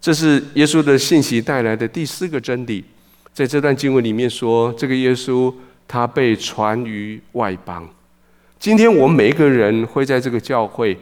[0.00, 2.82] 这是耶稣的信息带来的第四个真理。
[3.34, 5.52] 在这段经文里面说，这个耶稣
[5.86, 7.88] 他被传于外邦。
[8.58, 10.96] 今天我们每一个人会在这个教会，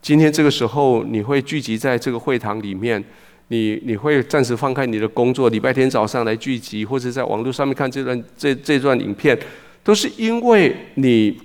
[0.00, 3.02] 今天这个时候你会聚集在这个会堂里面，
[3.48, 9.38] 你你会暂时放开你的工作，礼拜天早上来聚集，或者在网络上面看这段这这段影片，
[9.82, 11.38] 都是因为你。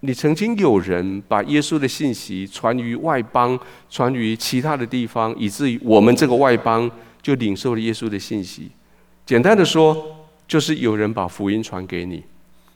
[0.00, 3.58] 你曾经有人把耶稣的信息传于外邦，
[3.90, 6.88] 传于其他的地方，以至于我们这个外邦
[7.22, 8.70] 就领受了耶稣的信息。
[9.24, 10.15] 简单的说，
[10.46, 12.22] 就是有人把福音传给你。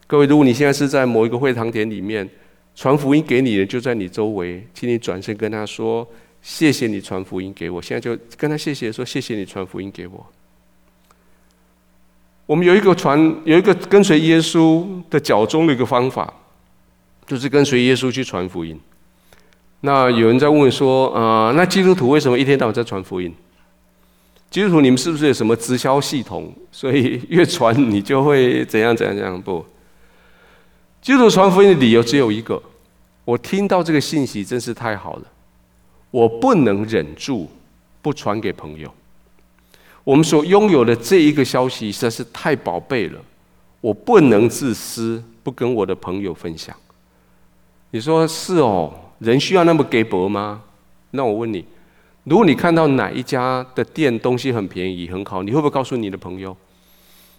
[0.06, 2.28] 各位，如果你现在是在某一个会堂点里面，
[2.74, 6.06] 传福音给你的就在你周围，请你转身跟他说
[6.42, 10.26] ：“谢谢你传福音给我。”现在就跟他谢谢说：“谢谢你传福音给我。”
[12.46, 16.33] 我们有一个传，有一个跟随耶稣的脚踪的一个方法。
[17.26, 18.76] 就是跟随耶稣去传福音。
[19.83, 23.33] 那有人在问说：“啊、呃，那基督徒为什么一天到晚在传福音？
[24.50, 26.52] 基督徒，你们是不是有什么直销系统？
[26.72, 29.40] 所以越传你就会怎样怎样怎样？
[29.40, 29.64] 不，
[31.00, 32.60] 基督徒传福音的理由只有一个：
[33.24, 35.22] 我听到这个信息真是太好了，
[36.10, 37.48] 我不能忍住
[38.02, 38.92] 不传给朋友。
[40.02, 43.20] 我们所拥有的这一个消息实在是太宝贝了，
[43.80, 46.74] 我不能自私，不跟我的朋友分享。”
[47.92, 50.62] 你说是哦，人需要那么给薄吗？
[51.12, 51.64] 那我问你，
[52.24, 56.56] 如果你看到哪一家的店东西很便宜很好，你会不会告诉你的朋友？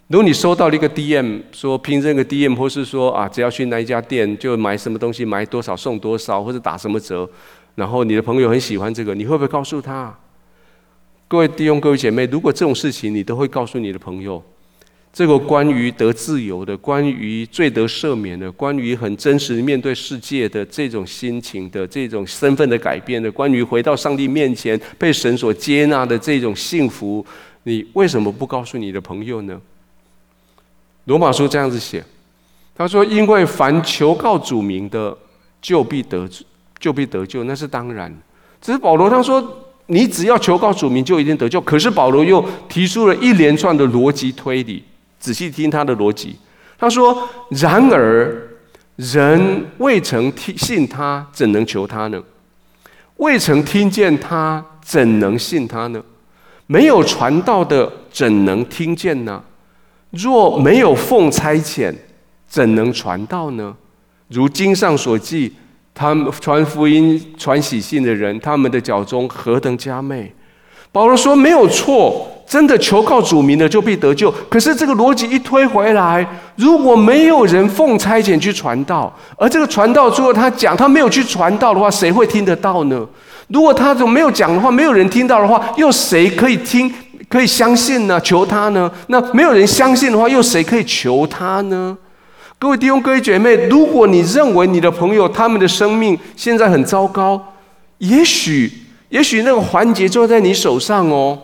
[0.08, 7.30] 如果你收到了一个 DM 说拼这个 DM，或是说啊，只要去那一家店就买什么东西，买多少送多少，或者打什么折，
[7.76, 10.14] 然后你的朋友很喜欢这个，你会不会告诉他？
[11.28, 14.44] 各位弟兄、各位姐妹，如果这种事情你都会告诉你的朋友，
[15.14, 27.26] 这个关于得自由的、关于罪得赦免的、关于很真实面对世界的这种心情的、这种身份的改变的、关于回到上帝面前被神所接纳的这种幸福，
[27.64, 29.60] 你为什么不告诉你的朋友呢？
[31.06, 32.02] 罗马书这样子写，
[32.74, 35.18] 他说：“因为凡求告主名的，
[35.62, 36.30] 就必得
[36.80, 38.16] 就必得救，那是当然。
[38.62, 41.60] 只是保罗他说，你只要求告主名，就一定得救。
[41.60, 44.84] 可是保罗又提出了一连串的逻辑推理，
[45.22, 46.36] 仔细听他的逻辑。
[46.78, 48.50] 他说：然而
[48.98, 52.22] 人未曾听信他，怎能求他呢？
[53.18, 56.04] 未曾听见他，怎能信他呢？
[56.66, 59.44] 没有传道的，怎能听见呢？
[60.10, 61.94] 若没有奉差遣，
[62.48, 63.76] 怎能传道呢？
[64.30, 65.54] 如经上所记，
[65.94, 70.34] 他们传福音、传喜信的人，他们的脚中何等佳美！
[70.92, 74.30] 保罗说没有错，真的求告主名的就必得救。
[74.50, 83.08] 可是这个逻辑一推回来，如果没有人奉差遣去传道，而这个传道最后他讲他没有去传道的话，谁会听得到呢？
[83.48, 86.94] 如果他都没有讲的话，没有人听到的话，又谁可以听？
[87.30, 88.20] 可以相信呢？
[88.20, 88.92] 求他呢？
[89.08, 91.98] 那没有人相信的话，又谁可以求他呢？
[92.60, 97.42] 各位弟兄、各位姐妹，如果你认为你的朋友他们的生命现在很糟糕，
[98.00, 98.70] 也许，
[99.08, 101.40] 也许那个环节就在你手上哦。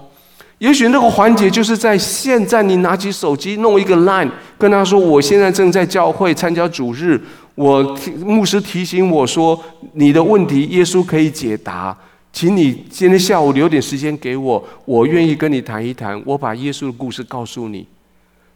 [0.60, 7.22] 也许那个环节就是在现在，你拿起手机弄一个 line，跟他说：“我现在正在教会参加主日，
[7.56, 9.60] 我牧师提醒我说，
[9.94, 11.96] 你的问题耶稣可以解答。”
[12.34, 16.22] 请你今天下午留点时间给我，我愿意跟你谈一谈。
[16.24, 17.88] 我把耶稣的故事告诉你。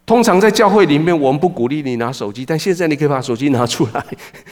[0.05, 4.05] 通常在教会里面，我们不鼓励你拿手机，但现在你可以把手机拿出来，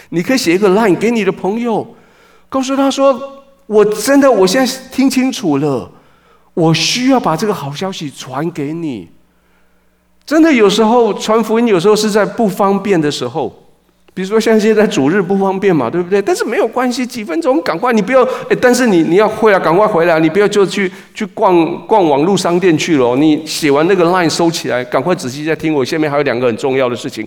[0.10, 1.86] 你可以写一个 line 给你的朋友，
[2.48, 3.22] 告诉他说
[3.68, 5.92] ：“我真的，我现在听清楚了，
[6.60, 9.08] 我需要把这个好消息传给你。”
[10.26, 13.52] 真的，有时候传福音，有时候是在不方便的时候。
[14.14, 16.22] 比如说像现在主日不方便嘛，对不对？
[16.22, 23.16] 但是没有关系，几分钟赶快，你不要哎，但是你你要会啊，赶快回来，你不要就去去逛逛网络商店去了。
[23.16, 25.74] 你写完那个 line 收起来，赶快仔细再听。
[25.74, 27.26] 我下面还有两个很重要的事情：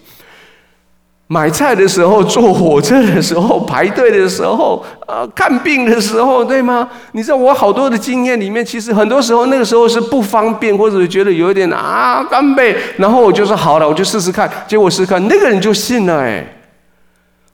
[1.33, 6.87] 买菜的时候、坐火车的时候、排队的时候、呃看病的时候，对吗？
[7.13, 14.47] 你知道我好多的经验里面，其实很多时候那个时候是不方便，或者觉得有一点啊干杯，然后我就说好了，我就试试看。
[14.69, 16.45] 结果试试看，那个人就信了，哎。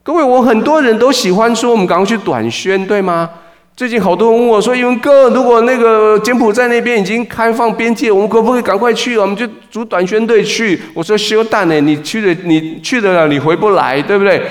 [0.02, 3.30] 各位，我很多人都喜欢说我们赶快去短宣，对吗？
[3.78, 9.16] 最近好多人问我说：“云哥，如果那个柬埔寨那边已经开放边界，我们可不可以赶快去？
[9.16, 11.80] 我们就组短宣队去。”我说：“修蛋呢？
[11.80, 14.42] 你去了，你去得了，你回不来，对不对？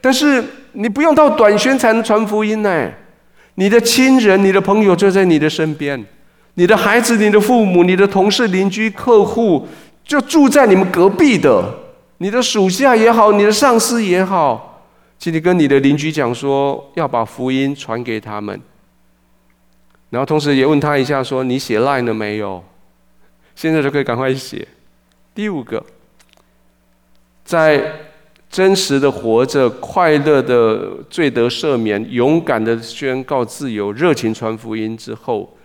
[0.00, 0.40] 但是
[0.74, 2.88] 你不用到短宣才能传福音呢。
[3.56, 6.00] 你的亲人、你的朋友就在你的身边，
[6.54, 9.66] 你的孩子、你的父母、你的同事、邻居、客户，
[10.04, 11.60] 就住在你们隔壁的，
[12.18, 14.74] 你的属下也好，你的上司也好。”
[15.18, 18.60] 请你跟你的邻居讲说，要把福音传给他们，
[20.10, 22.62] 然后同时也问他一下说，你写 line 了没有？
[23.54, 24.66] 现在就可以赶快写。
[25.34, 25.84] 第五个，
[27.44, 27.92] 在
[28.50, 35.56] 真实的活着、快乐的罪得赦免、勇敢的宣告自由、热情传福音之后，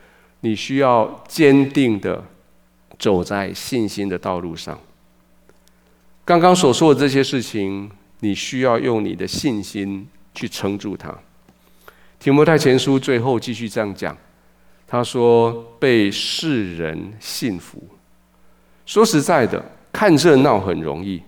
[0.41, 2.23] 你需要坚定的
[2.97, 4.79] 走在信心的道路上。
[6.25, 7.89] 刚刚所说的这些事情。
[8.23, 11.11] 你需要用你的信心去撑住它。
[12.19, 14.15] 提摩太前书最后继续这样讲，
[14.91, 17.81] 他说：“被世人信服。”
[18.85, 21.21] 说实在的，看热闹很容易，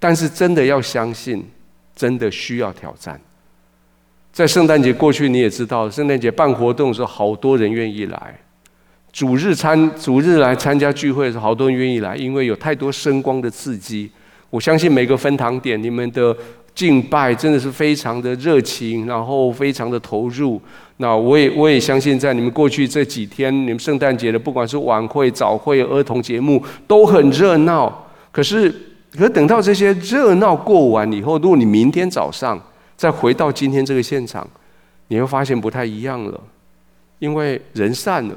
[0.00, 1.48] 但是真的要相信，
[1.94, 3.20] 真的需要挑战。
[4.32, 8.18] 在圣诞节过去，你也知道，圣诞节办活动的时候，好多人愿意来；
[9.12, 14.10] 主日参主日来参加聚会的时候，好多人愿意来，因为有太多声光的刺激。
[14.50, 16.36] 我相信每个分堂点，你们的
[16.74, 20.60] 敬拜真的是非常的热情，然后非常的投入。
[20.96, 28.06] 那我也我也相信，在你们过去这几天，你们圣诞节的不管是晚会、早会、儿童节目都很热闹。
[28.30, 28.72] 可是，
[29.16, 32.60] 可等到这些热闹过完以后，如果你明天早上
[32.96, 34.46] 再回到今天这个现场，
[35.08, 36.40] 你会发现不太一样了，
[37.18, 38.34] 因为人散了，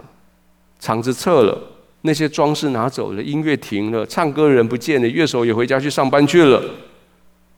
[0.79, 1.57] 场子撤了。
[2.05, 6.61] 那些装饰拿走了，音乐停了，唱歌人不见了，乐手也回家去上班去了。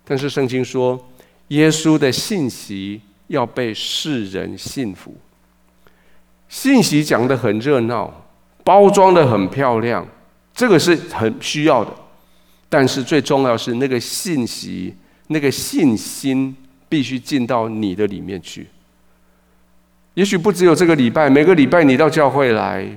[0.06, 1.04] 但是圣经说，
[1.50, 5.14] 耶稣的信息要被世人信服。
[6.48, 8.26] 信息讲得很热闹，
[8.64, 10.08] 包装得很漂亮，
[10.54, 11.92] 这个是很需要的。
[12.70, 14.94] 但是最重要是那个信息，
[15.28, 16.56] 那个信心
[16.88, 18.68] 必须进到你的里面去。
[20.14, 22.88] 也许不只有这个礼拜，每个礼拜你到教会来，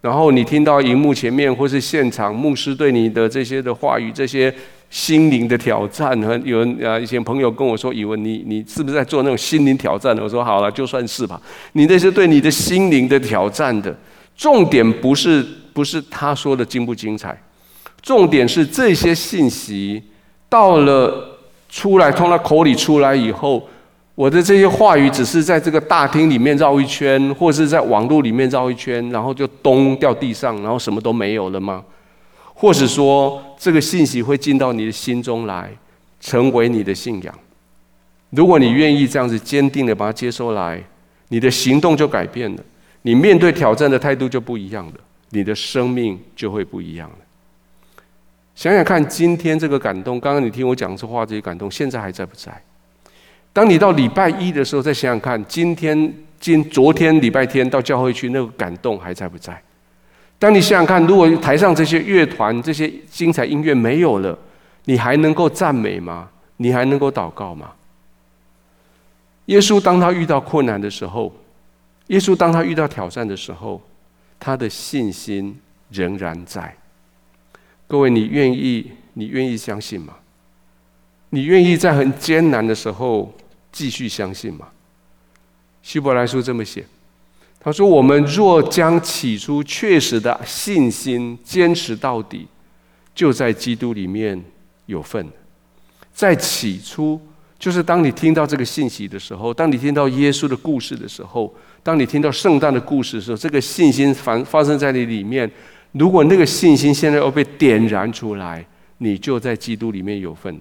[0.00, 4.54] 然后你听到荧幕前面或是现场牧师对你的这些的话语，这些
[4.92, 11.40] 心灵的挑战，和有人啊，以前朋友跟我说：“以为你你是不是在做那种心灵挑战？”我说：“好了，就算是吧。”
[11.72, 13.96] 你那些对你的心灵的挑战的
[14.36, 17.34] 重点，不是不是他说的精不精彩，
[18.02, 20.02] 重点是这些信息
[20.50, 21.38] 到了
[21.70, 23.66] 出来，从他口里出来以后。
[24.14, 31.82] 我的这些话语只是在这个大厅里面绕一圈，或是在网络里面绕一圈，然后就咚掉地上，然后什么都没有了吗？
[32.52, 35.70] 或是说，这个信息会进到你的心中来，
[36.18, 37.32] 成为你的信仰？
[38.30, 40.82] 如果你愿意这样子坚定的把它接收来，
[41.28, 42.64] 你的行动就改变了，
[43.02, 44.94] 你面对挑战的态度就不一样了，
[45.30, 47.16] 你的生命就会不一样了。
[48.56, 52.52] 想想看，今天这个感动，刚刚你听我讲这话，这些感动，现在还在不在？
[53.52, 59.62] 当你到礼拜一的时候，再想想看，今天、今昨天礼拜天到教会去，那个感动还在不在？
[60.42, 64.36] 当你想想看，如果台上这些乐团、这些精彩音乐没有了，
[64.86, 66.28] 你还能够赞美吗？
[66.56, 67.70] 你还能够祷告吗？
[69.44, 71.32] 耶稣当他遇到困难的时候，
[72.08, 73.80] 耶稣当他遇到挑战的时候，
[74.40, 75.56] 他的信心
[75.90, 76.76] 仍然在。
[77.86, 78.90] 各位，你愿意？
[79.12, 80.16] 你愿意相信吗？
[81.30, 83.32] 你愿意在很艰难的时候？
[83.70, 84.66] 继续相信吗？
[85.84, 86.84] 希伯来书这么写，
[87.64, 92.44] 他说：“我们若将起初确实的信心坚持到底，
[93.14, 94.42] 就在基督里面
[94.86, 95.24] 有份。
[96.12, 97.20] 在起初，
[97.60, 101.54] 就是当你听到这个信息的时候，当你听到耶稣的故事的时候，
[101.84, 105.48] 当你听到圣诞的故事的时候，这个信心发发生在你里面。
[105.92, 108.66] 如果那个信心现在要被点燃出来，
[108.98, 110.58] 你就在基督里面有份。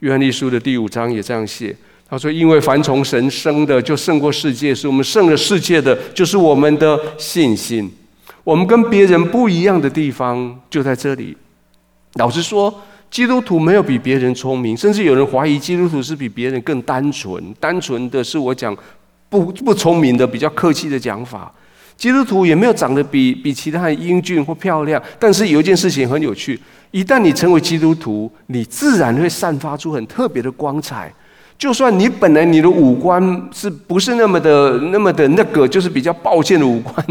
[0.00, 1.74] 约翰一书的第五章也这样写。”
[2.10, 7.88] 他说：“因为凡从神生的，就胜过世界；是我们胜了世界的，就是我们的信心。
[8.42, 11.36] 我们跟别人不一样的地方就在这里。
[12.14, 12.82] 老实说，
[13.12, 17.54] 基督徒没有比别人聪明，甚至有人怀疑基督徒是比别人更单纯。
[17.60, 18.76] 单纯的是我讲
[19.28, 21.54] 不不聪明的，比较客气的讲法。
[21.96, 25.00] 基督徒也没有长得比比其他人英俊或漂亮。
[25.20, 26.58] 但是有一件事情很有趣：
[26.90, 31.12] 一旦你成为基督徒，你自然会散发出很特别的光彩。”
[31.60, 37.06] 就算你本来你的五官是不是那么的那么的那个，就是比较抱歉的五官，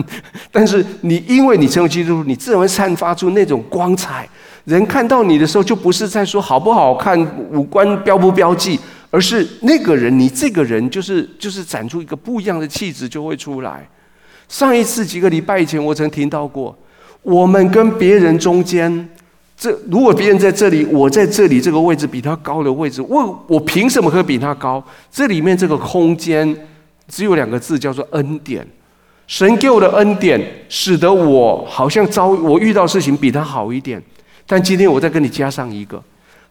[0.52, 4.28] 但是你因为你成为基督徒，你自然会散发出那种光彩。
[4.66, 7.16] 人看到你的时候，就不是在说好不好看，
[7.52, 8.80] 五官标不标记，
[9.12, 13.88] 而是那个人，你这个人就是就是展出一个不一样的气质就会出来。
[14.48, 16.76] 上一次几个礼拜以前，我曾听到过，
[17.22, 19.08] 我们跟别人中间。
[19.60, 24.82] 这如果别人在这里，我在这里这个位置比他高的位置，我我凭什么可以比他高？
[25.12, 26.68] 这里面这个空间
[27.10, 28.66] 只有两个字，叫做恩典。
[29.28, 34.02] 神给我的恩典，使得我好像遭我遇到事情比他好一点。
[34.48, 36.02] 但今天我再跟你加上一个，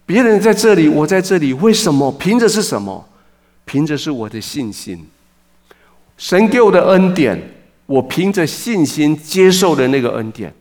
[0.05, 2.13] 别人在这里，我在这里，为什么？
[2.13, 3.03] 凭着是什么？
[3.65, 5.03] 凭着是我的信心。
[6.19, 7.41] 神给我的恩典，
[7.87, 10.53] 我凭着信心接受的那个恩典，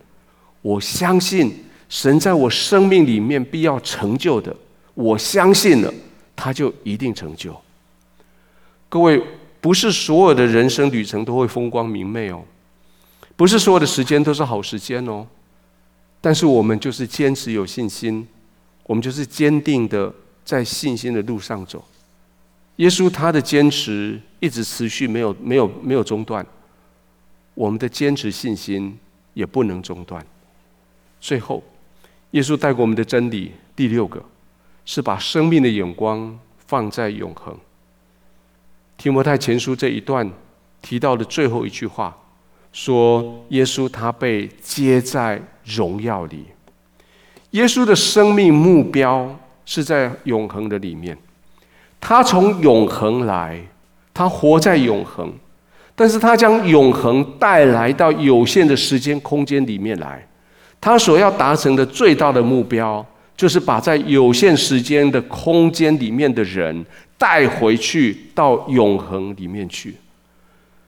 [0.61, 1.53] 我相信。
[1.89, 4.53] 神在我生命里面必要成就的，
[4.93, 5.93] 我相信了，
[6.35, 7.55] 他就一定成就。
[8.89, 9.23] 各位，
[9.61, 12.43] 不是所有的人生旅程都会风光明媚哦，
[13.37, 15.25] 不是所有的时间都是好时间哦。
[16.19, 18.27] 但是我们就是坚持有信心，
[18.83, 20.13] 我们就是坚定的
[20.43, 21.83] 在信心的路上走。
[22.77, 26.45] 耶稣他的坚持一直持续，没有没有没有中断，
[27.53, 28.97] 我们的坚持信心
[29.33, 30.25] 也不能中断。
[31.21, 31.63] 最后。
[32.31, 34.21] 耶稣带给我们的真理第六个，
[34.85, 37.55] 是把生命的眼光放在永恒。
[38.97, 40.29] 提摩太前书这一段
[40.81, 42.15] 提到的最后一句话，
[42.73, 46.45] 说耶稣他被接在荣耀里。
[47.51, 49.33] 耶稣的生命目标
[49.65, 51.17] 是在永恒的里面，
[52.01, 53.61] 他从永恒来，
[54.13, 55.33] 他活在永恒，
[55.95, 60.26] 但是他将永恒带来到有限的时间空间里面来。
[60.79, 63.05] 他所要达成的最大的目标，
[63.35, 66.85] 就是把在有限时间的空间里面的人
[67.17, 69.95] 带回去到永恒里面去。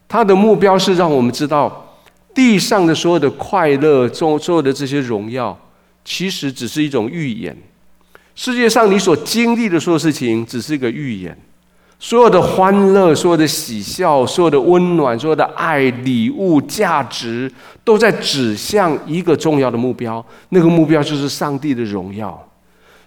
[0.07, 1.97] 他的目标是让我们知道，
[2.33, 5.57] 地上的所有的快乐、所所有的这些荣耀，
[6.05, 7.55] 其实只是一种预演。
[8.35, 11.37] 世界上你所经历的所有事情，只是一个预演。
[12.02, 17.52] 所有的欢乐，所有的喜笑，所有的温暖，所有的爱、礼物、价值，
[17.84, 20.26] 都在指向一个重要的目标。
[20.50, 22.41] 那个目标就是上帝的荣耀。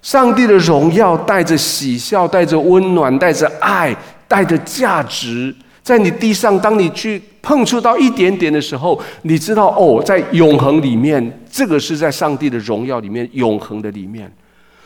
[0.03, 3.97] 上帝的荣耀带着喜笑，带着温暖，带着爱，
[4.29, 14.31] 带着价值，在你地上，当你去碰触到一点点的时候，你知道哦，在永恒里面，这个是在上帝的荣耀里面，永恒的里面，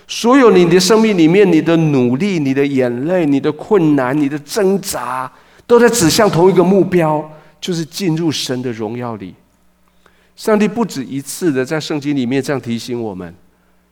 [0.07, 5.31] 所有你的生命里面，你的努力、你的眼泪、你的困难、你的挣扎，
[5.67, 7.29] 都在指向同一个目标，
[7.61, 9.35] 就是进入神的荣耀里。
[10.37, 13.35] 上帝不止一次的在圣经里面这样提醒我们：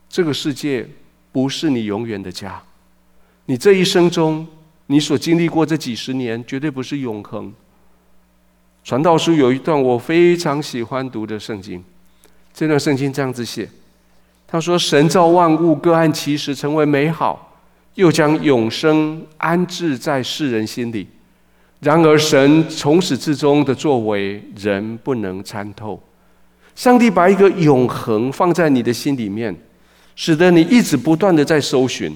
[0.08, 0.88] 这个世界
[1.32, 2.62] 不是你永远的家，
[3.46, 4.46] 你这一生中。
[4.88, 7.50] 你所经历过这几十年，绝对不是永恒。
[8.84, 11.82] 传道书有一段我非常喜欢读的圣经，
[12.52, 13.66] 这段圣经这样子写：
[14.46, 17.56] 他说，神造万物各按其时成为美好，
[17.94, 21.06] 又将永生安置在世人心里。
[21.80, 26.00] 然而，神从始至终的作为，人不能参透。
[26.74, 29.54] 上帝把一个永恒放在你的心里面，
[30.16, 32.14] 使得你一直不断的在搜寻。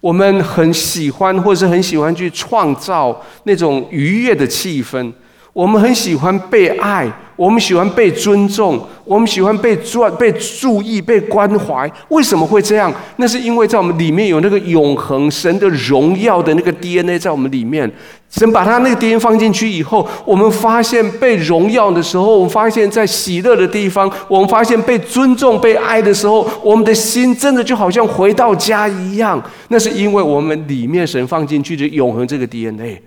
[0.00, 5.12] 我们很喜欢，或是很喜欢去创造那种愉悦的气氛。
[5.52, 11.88] 我们很喜欢被爱，我们喜欢被尊重，我们喜欢被注被注意、被关怀。
[12.08, 12.92] 为什么会这样？
[13.16, 17.88] 那是因为在我们里面有那个永恒神的荣耀的那个 DNA 在我们里面。
[18.28, 29.40] 神把他那个 DNA 放进去以后，我们发现被荣耀的时候，我们发现在喜乐的地方，我们发现被尊重、被爱的时候，我们的心真的就好像回到家一样。
[29.68, 33.00] 那是因为我们里面神放进去的永恒这个 DNA，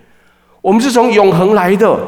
[0.62, 2.00] 我们是从永恒来的。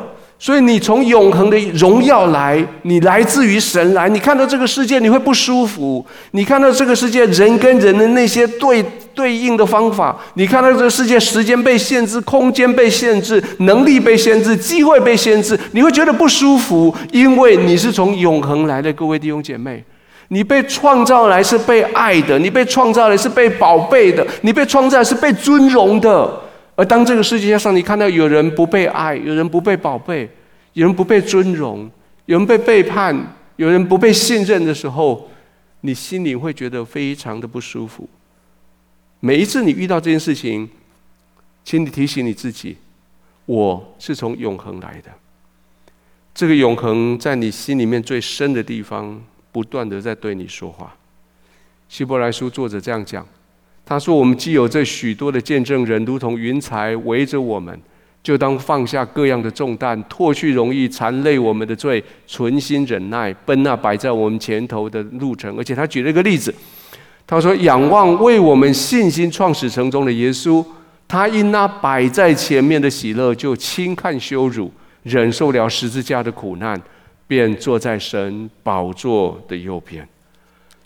[0.45, 4.11] 所以你从永恒的荣耀来，你来自于神来。
[4.11, 6.05] 你看到这个世界，你会不舒服。
[6.33, 8.85] 你看到这个世界人跟人的那些对
[9.15, 18.93] 对应的方法，你看到这个世界时间被限制，空间被限制，能力被限制，机会被限制，你会觉得不舒服，因为你是从永恒来的。
[18.93, 19.83] 各位弟兄姐妹，
[20.29, 26.31] 你被创造来是被爱的，你被创造来是被宝贝的，你被创造来是被尊荣的。
[26.77, 30.29] 而当这个世界上你看到有人不被爱，有人不被宝贝，
[30.73, 31.89] 有人不被尊荣，
[32.27, 33.17] 有人被背叛，
[33.57, 35.29] 有人不被信任的时候，
[35.83, 38.09] 你心里会觉得非常的不舒服。
[39.21, 40.69] 每一次你遇到这件事情，
[41.63, 42.77] 请你提醒你自己：
[43.47, 45.11] 我是从永恒来的。
[46.35, 49.23] 这个永恒在你心里面最深的地方，
[49.53, 50.93] 不断的在对你说话。
[51.89, 53.25] 希伯来书作者这样讲。
[53.87, 57.79] 他说：“我们既有这许多的见证人，如同云彩围着我们，
[58.23, 66.55] 就当放下各样的重担，脱去容易缠累我们的罪，存心忍耐，奔那摆在我们前头的路程。”而且他举了一个例子，
[67.27, 70.65] 他说：“仰望为我们信心创始成终的耶稣，
[71.07, 74.73] 他因那摆在前面的喜乐，就轻看羞辱，
[75.03, 76.81] 忍受了十字架的苦难，
[77.27, 80.09] 便坐在神宝座的右边。”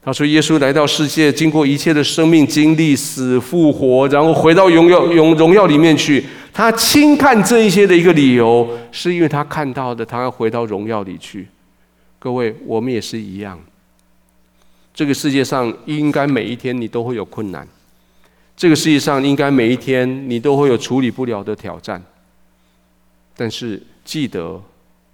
[0.01, 6.25] 他说：“耶稣来到世界，经过一切的生命经历，死复活，然后回到荣耀、荣荣耀里面去。
[6.53, 11.47] 他轻看这一些的一个理由，是因为他看到的，他要回到荣耀里去。
[12.19, 13.61] 各位，我们也是一样。
[14.95, 17.67] 这个世界上应该每一天你都会有困难，
[18.57, 22.03] 这个世界上应该每一天你都会有处理不了的挑战。
[23.37, 24.63] 但是记得，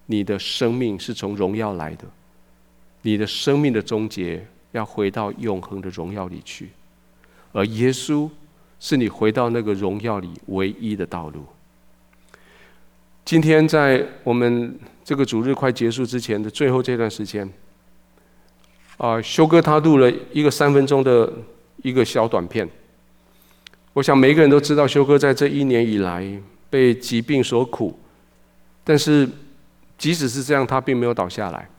[0.07, 2.05] 你的生命是从荣耀来的，
[3.03, 6.71] 你的生命的终结。”要回到永恒的荣耀里去，
[7.53, 8.29] 而耶稣
[8.81, 11.45] 是你回到那个荣耀里唯一的道路。
[13.25, 17.49] 今天在我们这个主日快结束之前的最后这段时间，
[18.97, 21.33] 啊，修哥他录了一个三分钟的
[21.83, 22.69] 一个小短片。
[23.93, 26.29] 我想每个人都知道，修哥在这一年以来
[26.69, 27.97] 被疾病所苦，
[28.83, 29.29] 但是
[29.97, 31.71] 即使是这样，他并没有倒下来。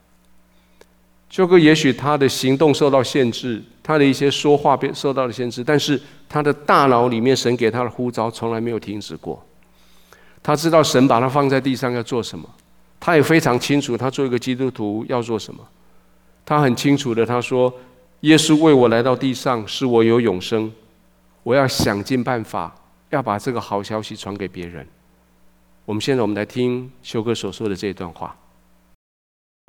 [1.29, 9.43] 修哥也许他的行动受到限制，他的一些说话被受到了限制，但是他的大脑里面神给他的呼召从来没有停止过。
[10.41, 12.47] 他知道神把他放在地上要做什么，
[12.99, 15.61] 他也非常清楚他做一个基督徒要做什么。
[16.45, 17.73] 他很清楚的他说
[18.21, 20.71] ：“耶稣为我来到地上，使我有永生。
[21.41, 22.73] 我要想尽办法
[23.09, 24.87] 要把这个好消息传给别人。”
[25.85, 28.35] 我们现在我们来听修哥所说的这一段话。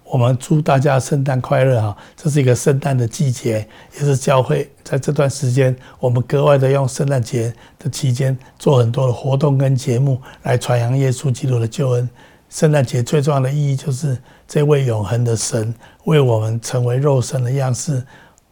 [0.09, 1.97] 我们祝大家圣诞快乐哈！
[2.17, 12.09] 这是一个圣诞的季节，也是教会在这段时间，我们格外的用圣诞节的期间做很多的活动跟节目来传扬耶稣基督的救恩。
[12.49, 18.01] 圣诞节最重要的意义就是这位永恒的神为我们成为肉身的样式，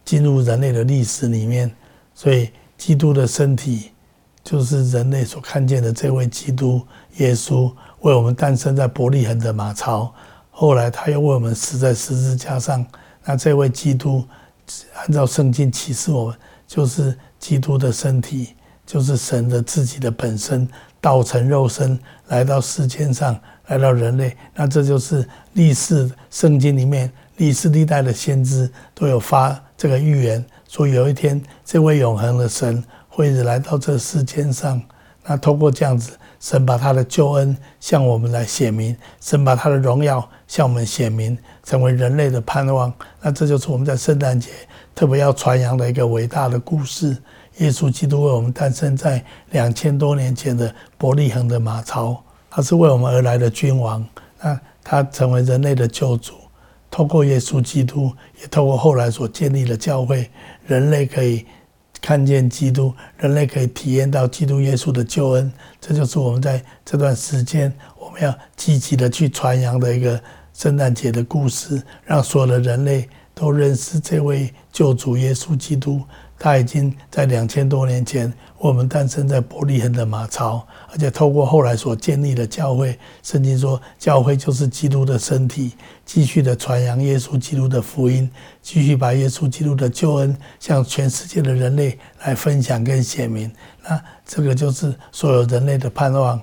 [0.03, 1.71] 进入人类的历史里面。
[2.13, 3.91] 所以，基督的身体
[4.43, 6.81] 就是人类所看见的这位基督
[7.17, 10.13] 耶稣，为我们诞生在伯利恒的马槽。
[10.57, 12.85] 后来他又为我们死在十字架上。
[13.25, 14.23] 那这位基督，
[14.95, 16.35] 按照圣经启示我们，
[16.65, 18.53] 就是基督的身体，
[18.85, 20.65] 就是神的自己的本身，
[21.01, 23.37] 道成肉身来到世间上，
[23.67, 24.37] 来到人类。
[24.53, 34.81] 那这就是历世圣经里面历世历代的先知都有发这个预言，说有一天这位永恒的神会来到这世间上。
[35.25, 36.11] 那通过这样子，
[36.45, 42.93] 神把他的救恩向我们来显明，神把他的荣耀向我们显明，成为人类的盼望。
[43.19, 44.51] 那这就是我们在圣诞节
[44.93, 47.17] 特别要传扬的一个伟大的故事。
[47.57, 54.05] 耶稣基督为我们诞生在两千多年前的伯利恒的马槽，他是为我们而来的君王。
[54.39, 56.35] 那他成为人类的救主，
[56.91, 60.29] 透过耶稣基督，也透过后来所建立的教会，
[60.67, 61.43] 人类可以。
[62.01, 70.21] 看见基督，人类可以体验到基督耶稣的救恩，这就是我们在这段时间我们要积极的去传扬的一个
[70.53, 76.01] 圣诞节的故事，让所有的人类都认识这位救主耶稣基督。
[76.37, 85.73] 他已经在两千多年前，我们诞生在伯利恒的马槽，而且透过后来所建立的教会，圣经说教会就是基督的身体，
[86.05, 88.29] 继续的传扬耶稣基督的福音，
[88.61, 93.51] 继续把耶稣基督的救恩向全世界的人类来分享跟显明。
[93.87, 96.39] 那这个就是所有人类的盼望，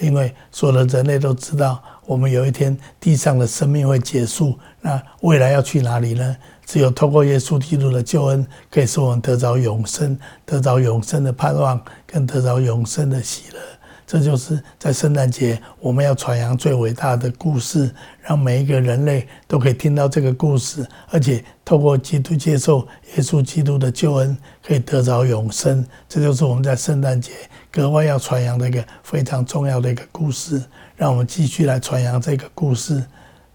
[0.00, 6.36] 因为所有的人类都知道，我们有一天地上的生命会结束，那未来要去哪里呢？
[6.66, 13.60] 只有透过耶稣基督的救恩，可以使我们得着永生，得着永生的盼望，跟得着永生的喜乐。
[14.04, 22.86] 这就是在圣诞节我们要传扬最伟大的故事，让每一个人类都可以听到这个故事，而且透过基督接受
[23.16, 25.86] 耶稣基督的救恩，可以得着永生。
[26.08, 27.32] 这就是我们在圣诞节
[27.70, 30.62] 格外要传扬的一个非常重要的一个故事。
[30.96, 33.04] 让我们继续来传扬这个故事，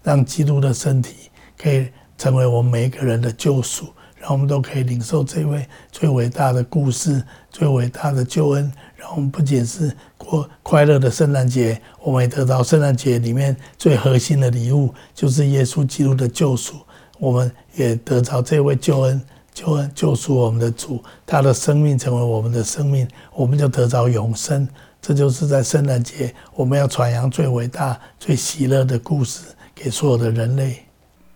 [0.02, 1.88] 让基督的身体可以。
[2.22, 7.20] 成为我们每一个人的救赎，让我们都可以领受这位最伟大的故事、
[7.50, 8.72] 最伟大的救恩。
[8.94, 16.76] 让我们不仅是过快乐的圣诞节，我们也得到圣诞节里面最核心的礼物，就是耶稣基督的救赎。
[17.18, 19.20] 我们也得到这位救恩、
[19.52, 24.68] 救恩救赎我们的主，他的生命成为我们的生命，我们就得到永生。
[25.00, 29.40] 这就是在圣诞节我们要传扬最伟大、最喜乐的故事
[29.74, 30.84] 给所有的人类。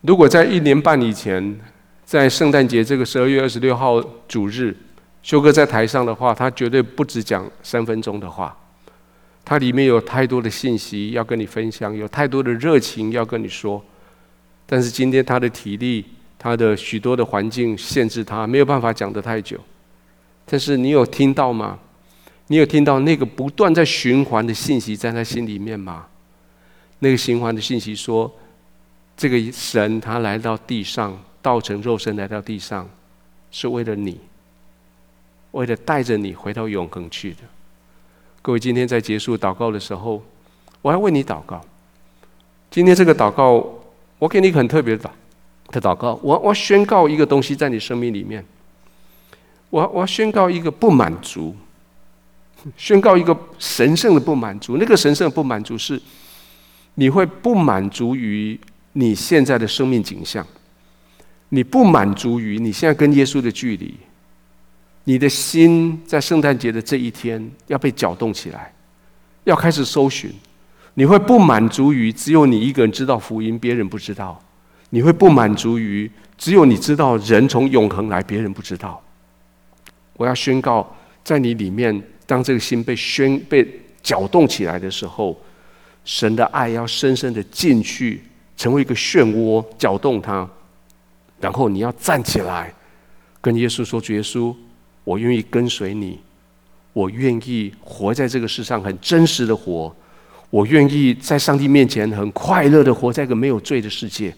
[0.07, 1.59] 如果在一年半以前，
[2.05, 4.73] 在圣诞节这个十二月二十六号主日，
[5.21, 8.57] 修哥在台上的话，他绝对不只讲三分钟的话，
[9.45, 13.85] 他里面有太多的信息要跟你分享，有太多的热情要跟你说。
[14.65, 16.05] 但是今天他的体力，
[16.39, 19.59] 他的许多的环境限制他，没有办法讲得太久。
[20.45, 21.81] 但是你有听到吗？
[22.47, 26.07] 你有听到那个不断在循环的信息在他心里面吗？
[27.01, 28.33] 那个循环的信息说。
[29.17, 32.87] 这个神他来到地上，道成肉身来到地上，
[33.51, 34.21] 是为了你，
[35.53, 37.39] 为了带着你回到永恒去的。
[38.43, 40.23] 各位，今天在结束祷告的时候，
[40.83, 41.65] 我要为你祷告。
[42.71, 43.67] 今天这个祷告，
[44.19, 45.11] 我给你一个很特别的祷
[45.73, 46.21] 的祷告。
[46.23, 48.45] 我我宣告一个东西在你生命里面。
[49.71, 51.57] 我我宣告一个不满足，
[52.77, 54.77] 宣告一个神圣的不满足。
[54.77, 56.01] 那个神圣的不满足是，
[56.97, 58.61] 你会不满足于。
[58.99, 60.45] 你现在的生命景象，
[61.51, 63.95] 你不满足于你现在跟耶稣的距离，
[65.05, 68.73] 你的心在圣诞节的这一天要被搅动起来，
[69.45, 70.33] 要开始搜寻。
[70.95, 74.35] 你会不满足于只有你一个人知道福音，别人不知道；
[74.89, 78.99] 你会不满足于只有你知道人从永恒来，别人不知道。
[80.15, 85.39] 我要宣告，在你里面，当这个心被宣被搅动起来的时候，
[86.07, 88.23] 神的爱要深深的进去。
[88.57, 90.49] 成为一个漩涡，搅动它，
[91.41, 92.73] 然后你要站起来，
[93.41, 94.55] 跟耶稣说：“主耶稣，
[95.05, 96.19] 我愿意跟随你，
[96.93, 99.95] 我愿意活在这个世上很真实的活，
[100.49, 104.35] 我愿意在上帝面前很快乐的活在一个没有罪的世界，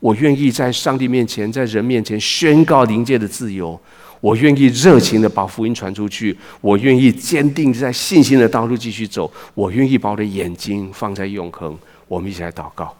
[0.00, 3.78] 我愿意在上帝面前，在人面前宣告灵界的自由，
[4.20, 11.76] 我愿意热情的把福音传出去，我愿意坚定在信心的道路继续走，我愿意把我的眼睛放在永恒。”
[12.08, 12.96] 我们一起来祷告。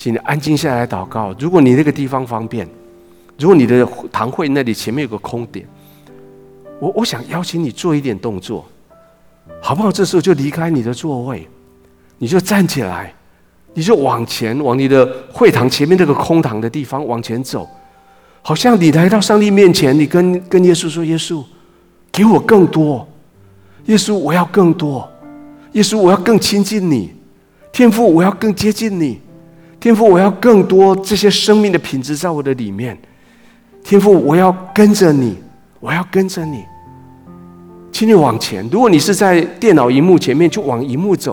[0.00, 1.34] 请你安静下来祷告。
[1.38, 2.66] 如果你那个地方方便，
[3.38, 5.68] 如果你的堂会那里前面有个空点，
[6.80, 8.64] 我我想邀请你做一点动作，
[9.60, 9.92] 好不好？
[9.92, 11.46] 这时候就离开你的座位，
[12.16, 13.12] 你就站起来，
[13.74, 17.68] 你就往前往你的会堂前面那个空堂的地方往前走，
[18.40, 21.44] 好像你来到上帝面前，你跟跟耶稣说：“耶稣，
[22.10, 23.06] 给我更多，
[23.84, 25.06] 耶稣我要更多，
[25.72, 27.12] 耶稣我要更亲近你，
[27.70, 29.20] 天父我要更接近你。”
[29.80, 32.96] 天父，我要更多这些生命的品质在我的里面。
[33.82, 35.38] 天父，我要跟着你，
[35.80, 36.62] 我要跟着你。
[37.90, 38.66] 请你往前。
[38.70, 41.32] 如果你是在电脑荧幕前面，就往荧幕走；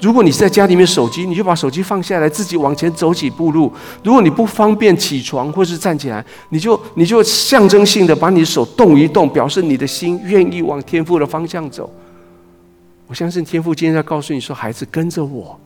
[0.00, 3.72] 如果你是在家里面手机，你就把手机放下来，自己往前走几步路。
[4.04, 11.92] 如果你不方便起床或是站起来，你就你就象征性的把你的手动一动，表示你的心愿意往天父的方向走。
[13.08, 15.58] 我相信天父今天在告诉你说：“孩子，跟着我。”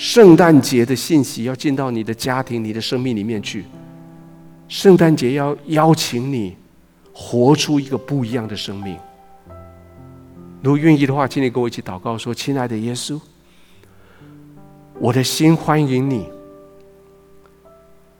[0.00, 3.66] 圣诞节的信息要进到你的家庭、你的生命里面去。
[4.66, 6.56] 圣诞节要邀请你
[7.12, 8.96] 活出一个不一样的生命。
[10.62, 13.20] 如果愿意的话，请你跟我一起祷告说：“亲爱的耶稣，
[14.98, 16.26] 我的心欢迎你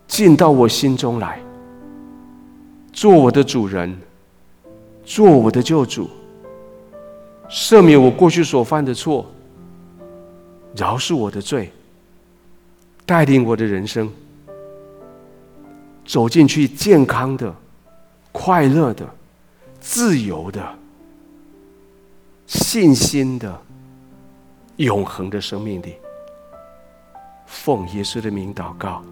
[0.07, 1.41] 进到我心中来，
[2.93, 3.99] 做我的主人，
[5.03, 6.11] 做我的救主，
[7.49, 9.25] 赦免我过去所犯的错。”
[10.77, 11.71] 饶恕我的罪，
[13.05, 14.11] 带领我的人生
[16.05, 17.55] 走进去健康的、
[18.33, 19.09] 快乐的、
[19.81, 20.63] 自由的、
[22.47, 23.61] 信心的、
[24.77, 25.95] 永恒的生命里。
[27.47, 29.03] 奉耶稣的名祷告，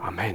[0.00, 0.34] 阿门。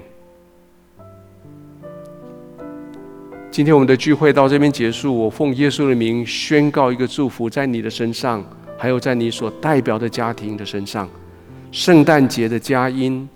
[3.52, 8.44] 今天我们的聚会到这边结束，我奉耶稣的名宣告一个祝福在你的身上。
[8.78, 11.10] 还有在你所代表的家庭的身上，
[11.72, 13.28] 圣诞节的佳音，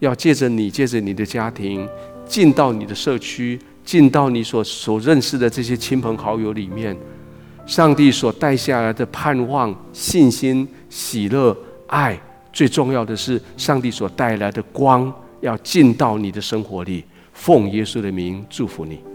[0.00, 1.88] 要借着你，借着你的家庭，
[2.26, 6.96] 进到你的社区，进到你所所认识的这些亲朋好友里面。
[7.66, 12.20] 上帝所带下来的盼望、信心、喜乐、爱，
[12.52, 17.04] 最重要的是，上帝所带来的光，要进到你的生活里。
[17.32, 19.09] 奉耶稣的名祝福你。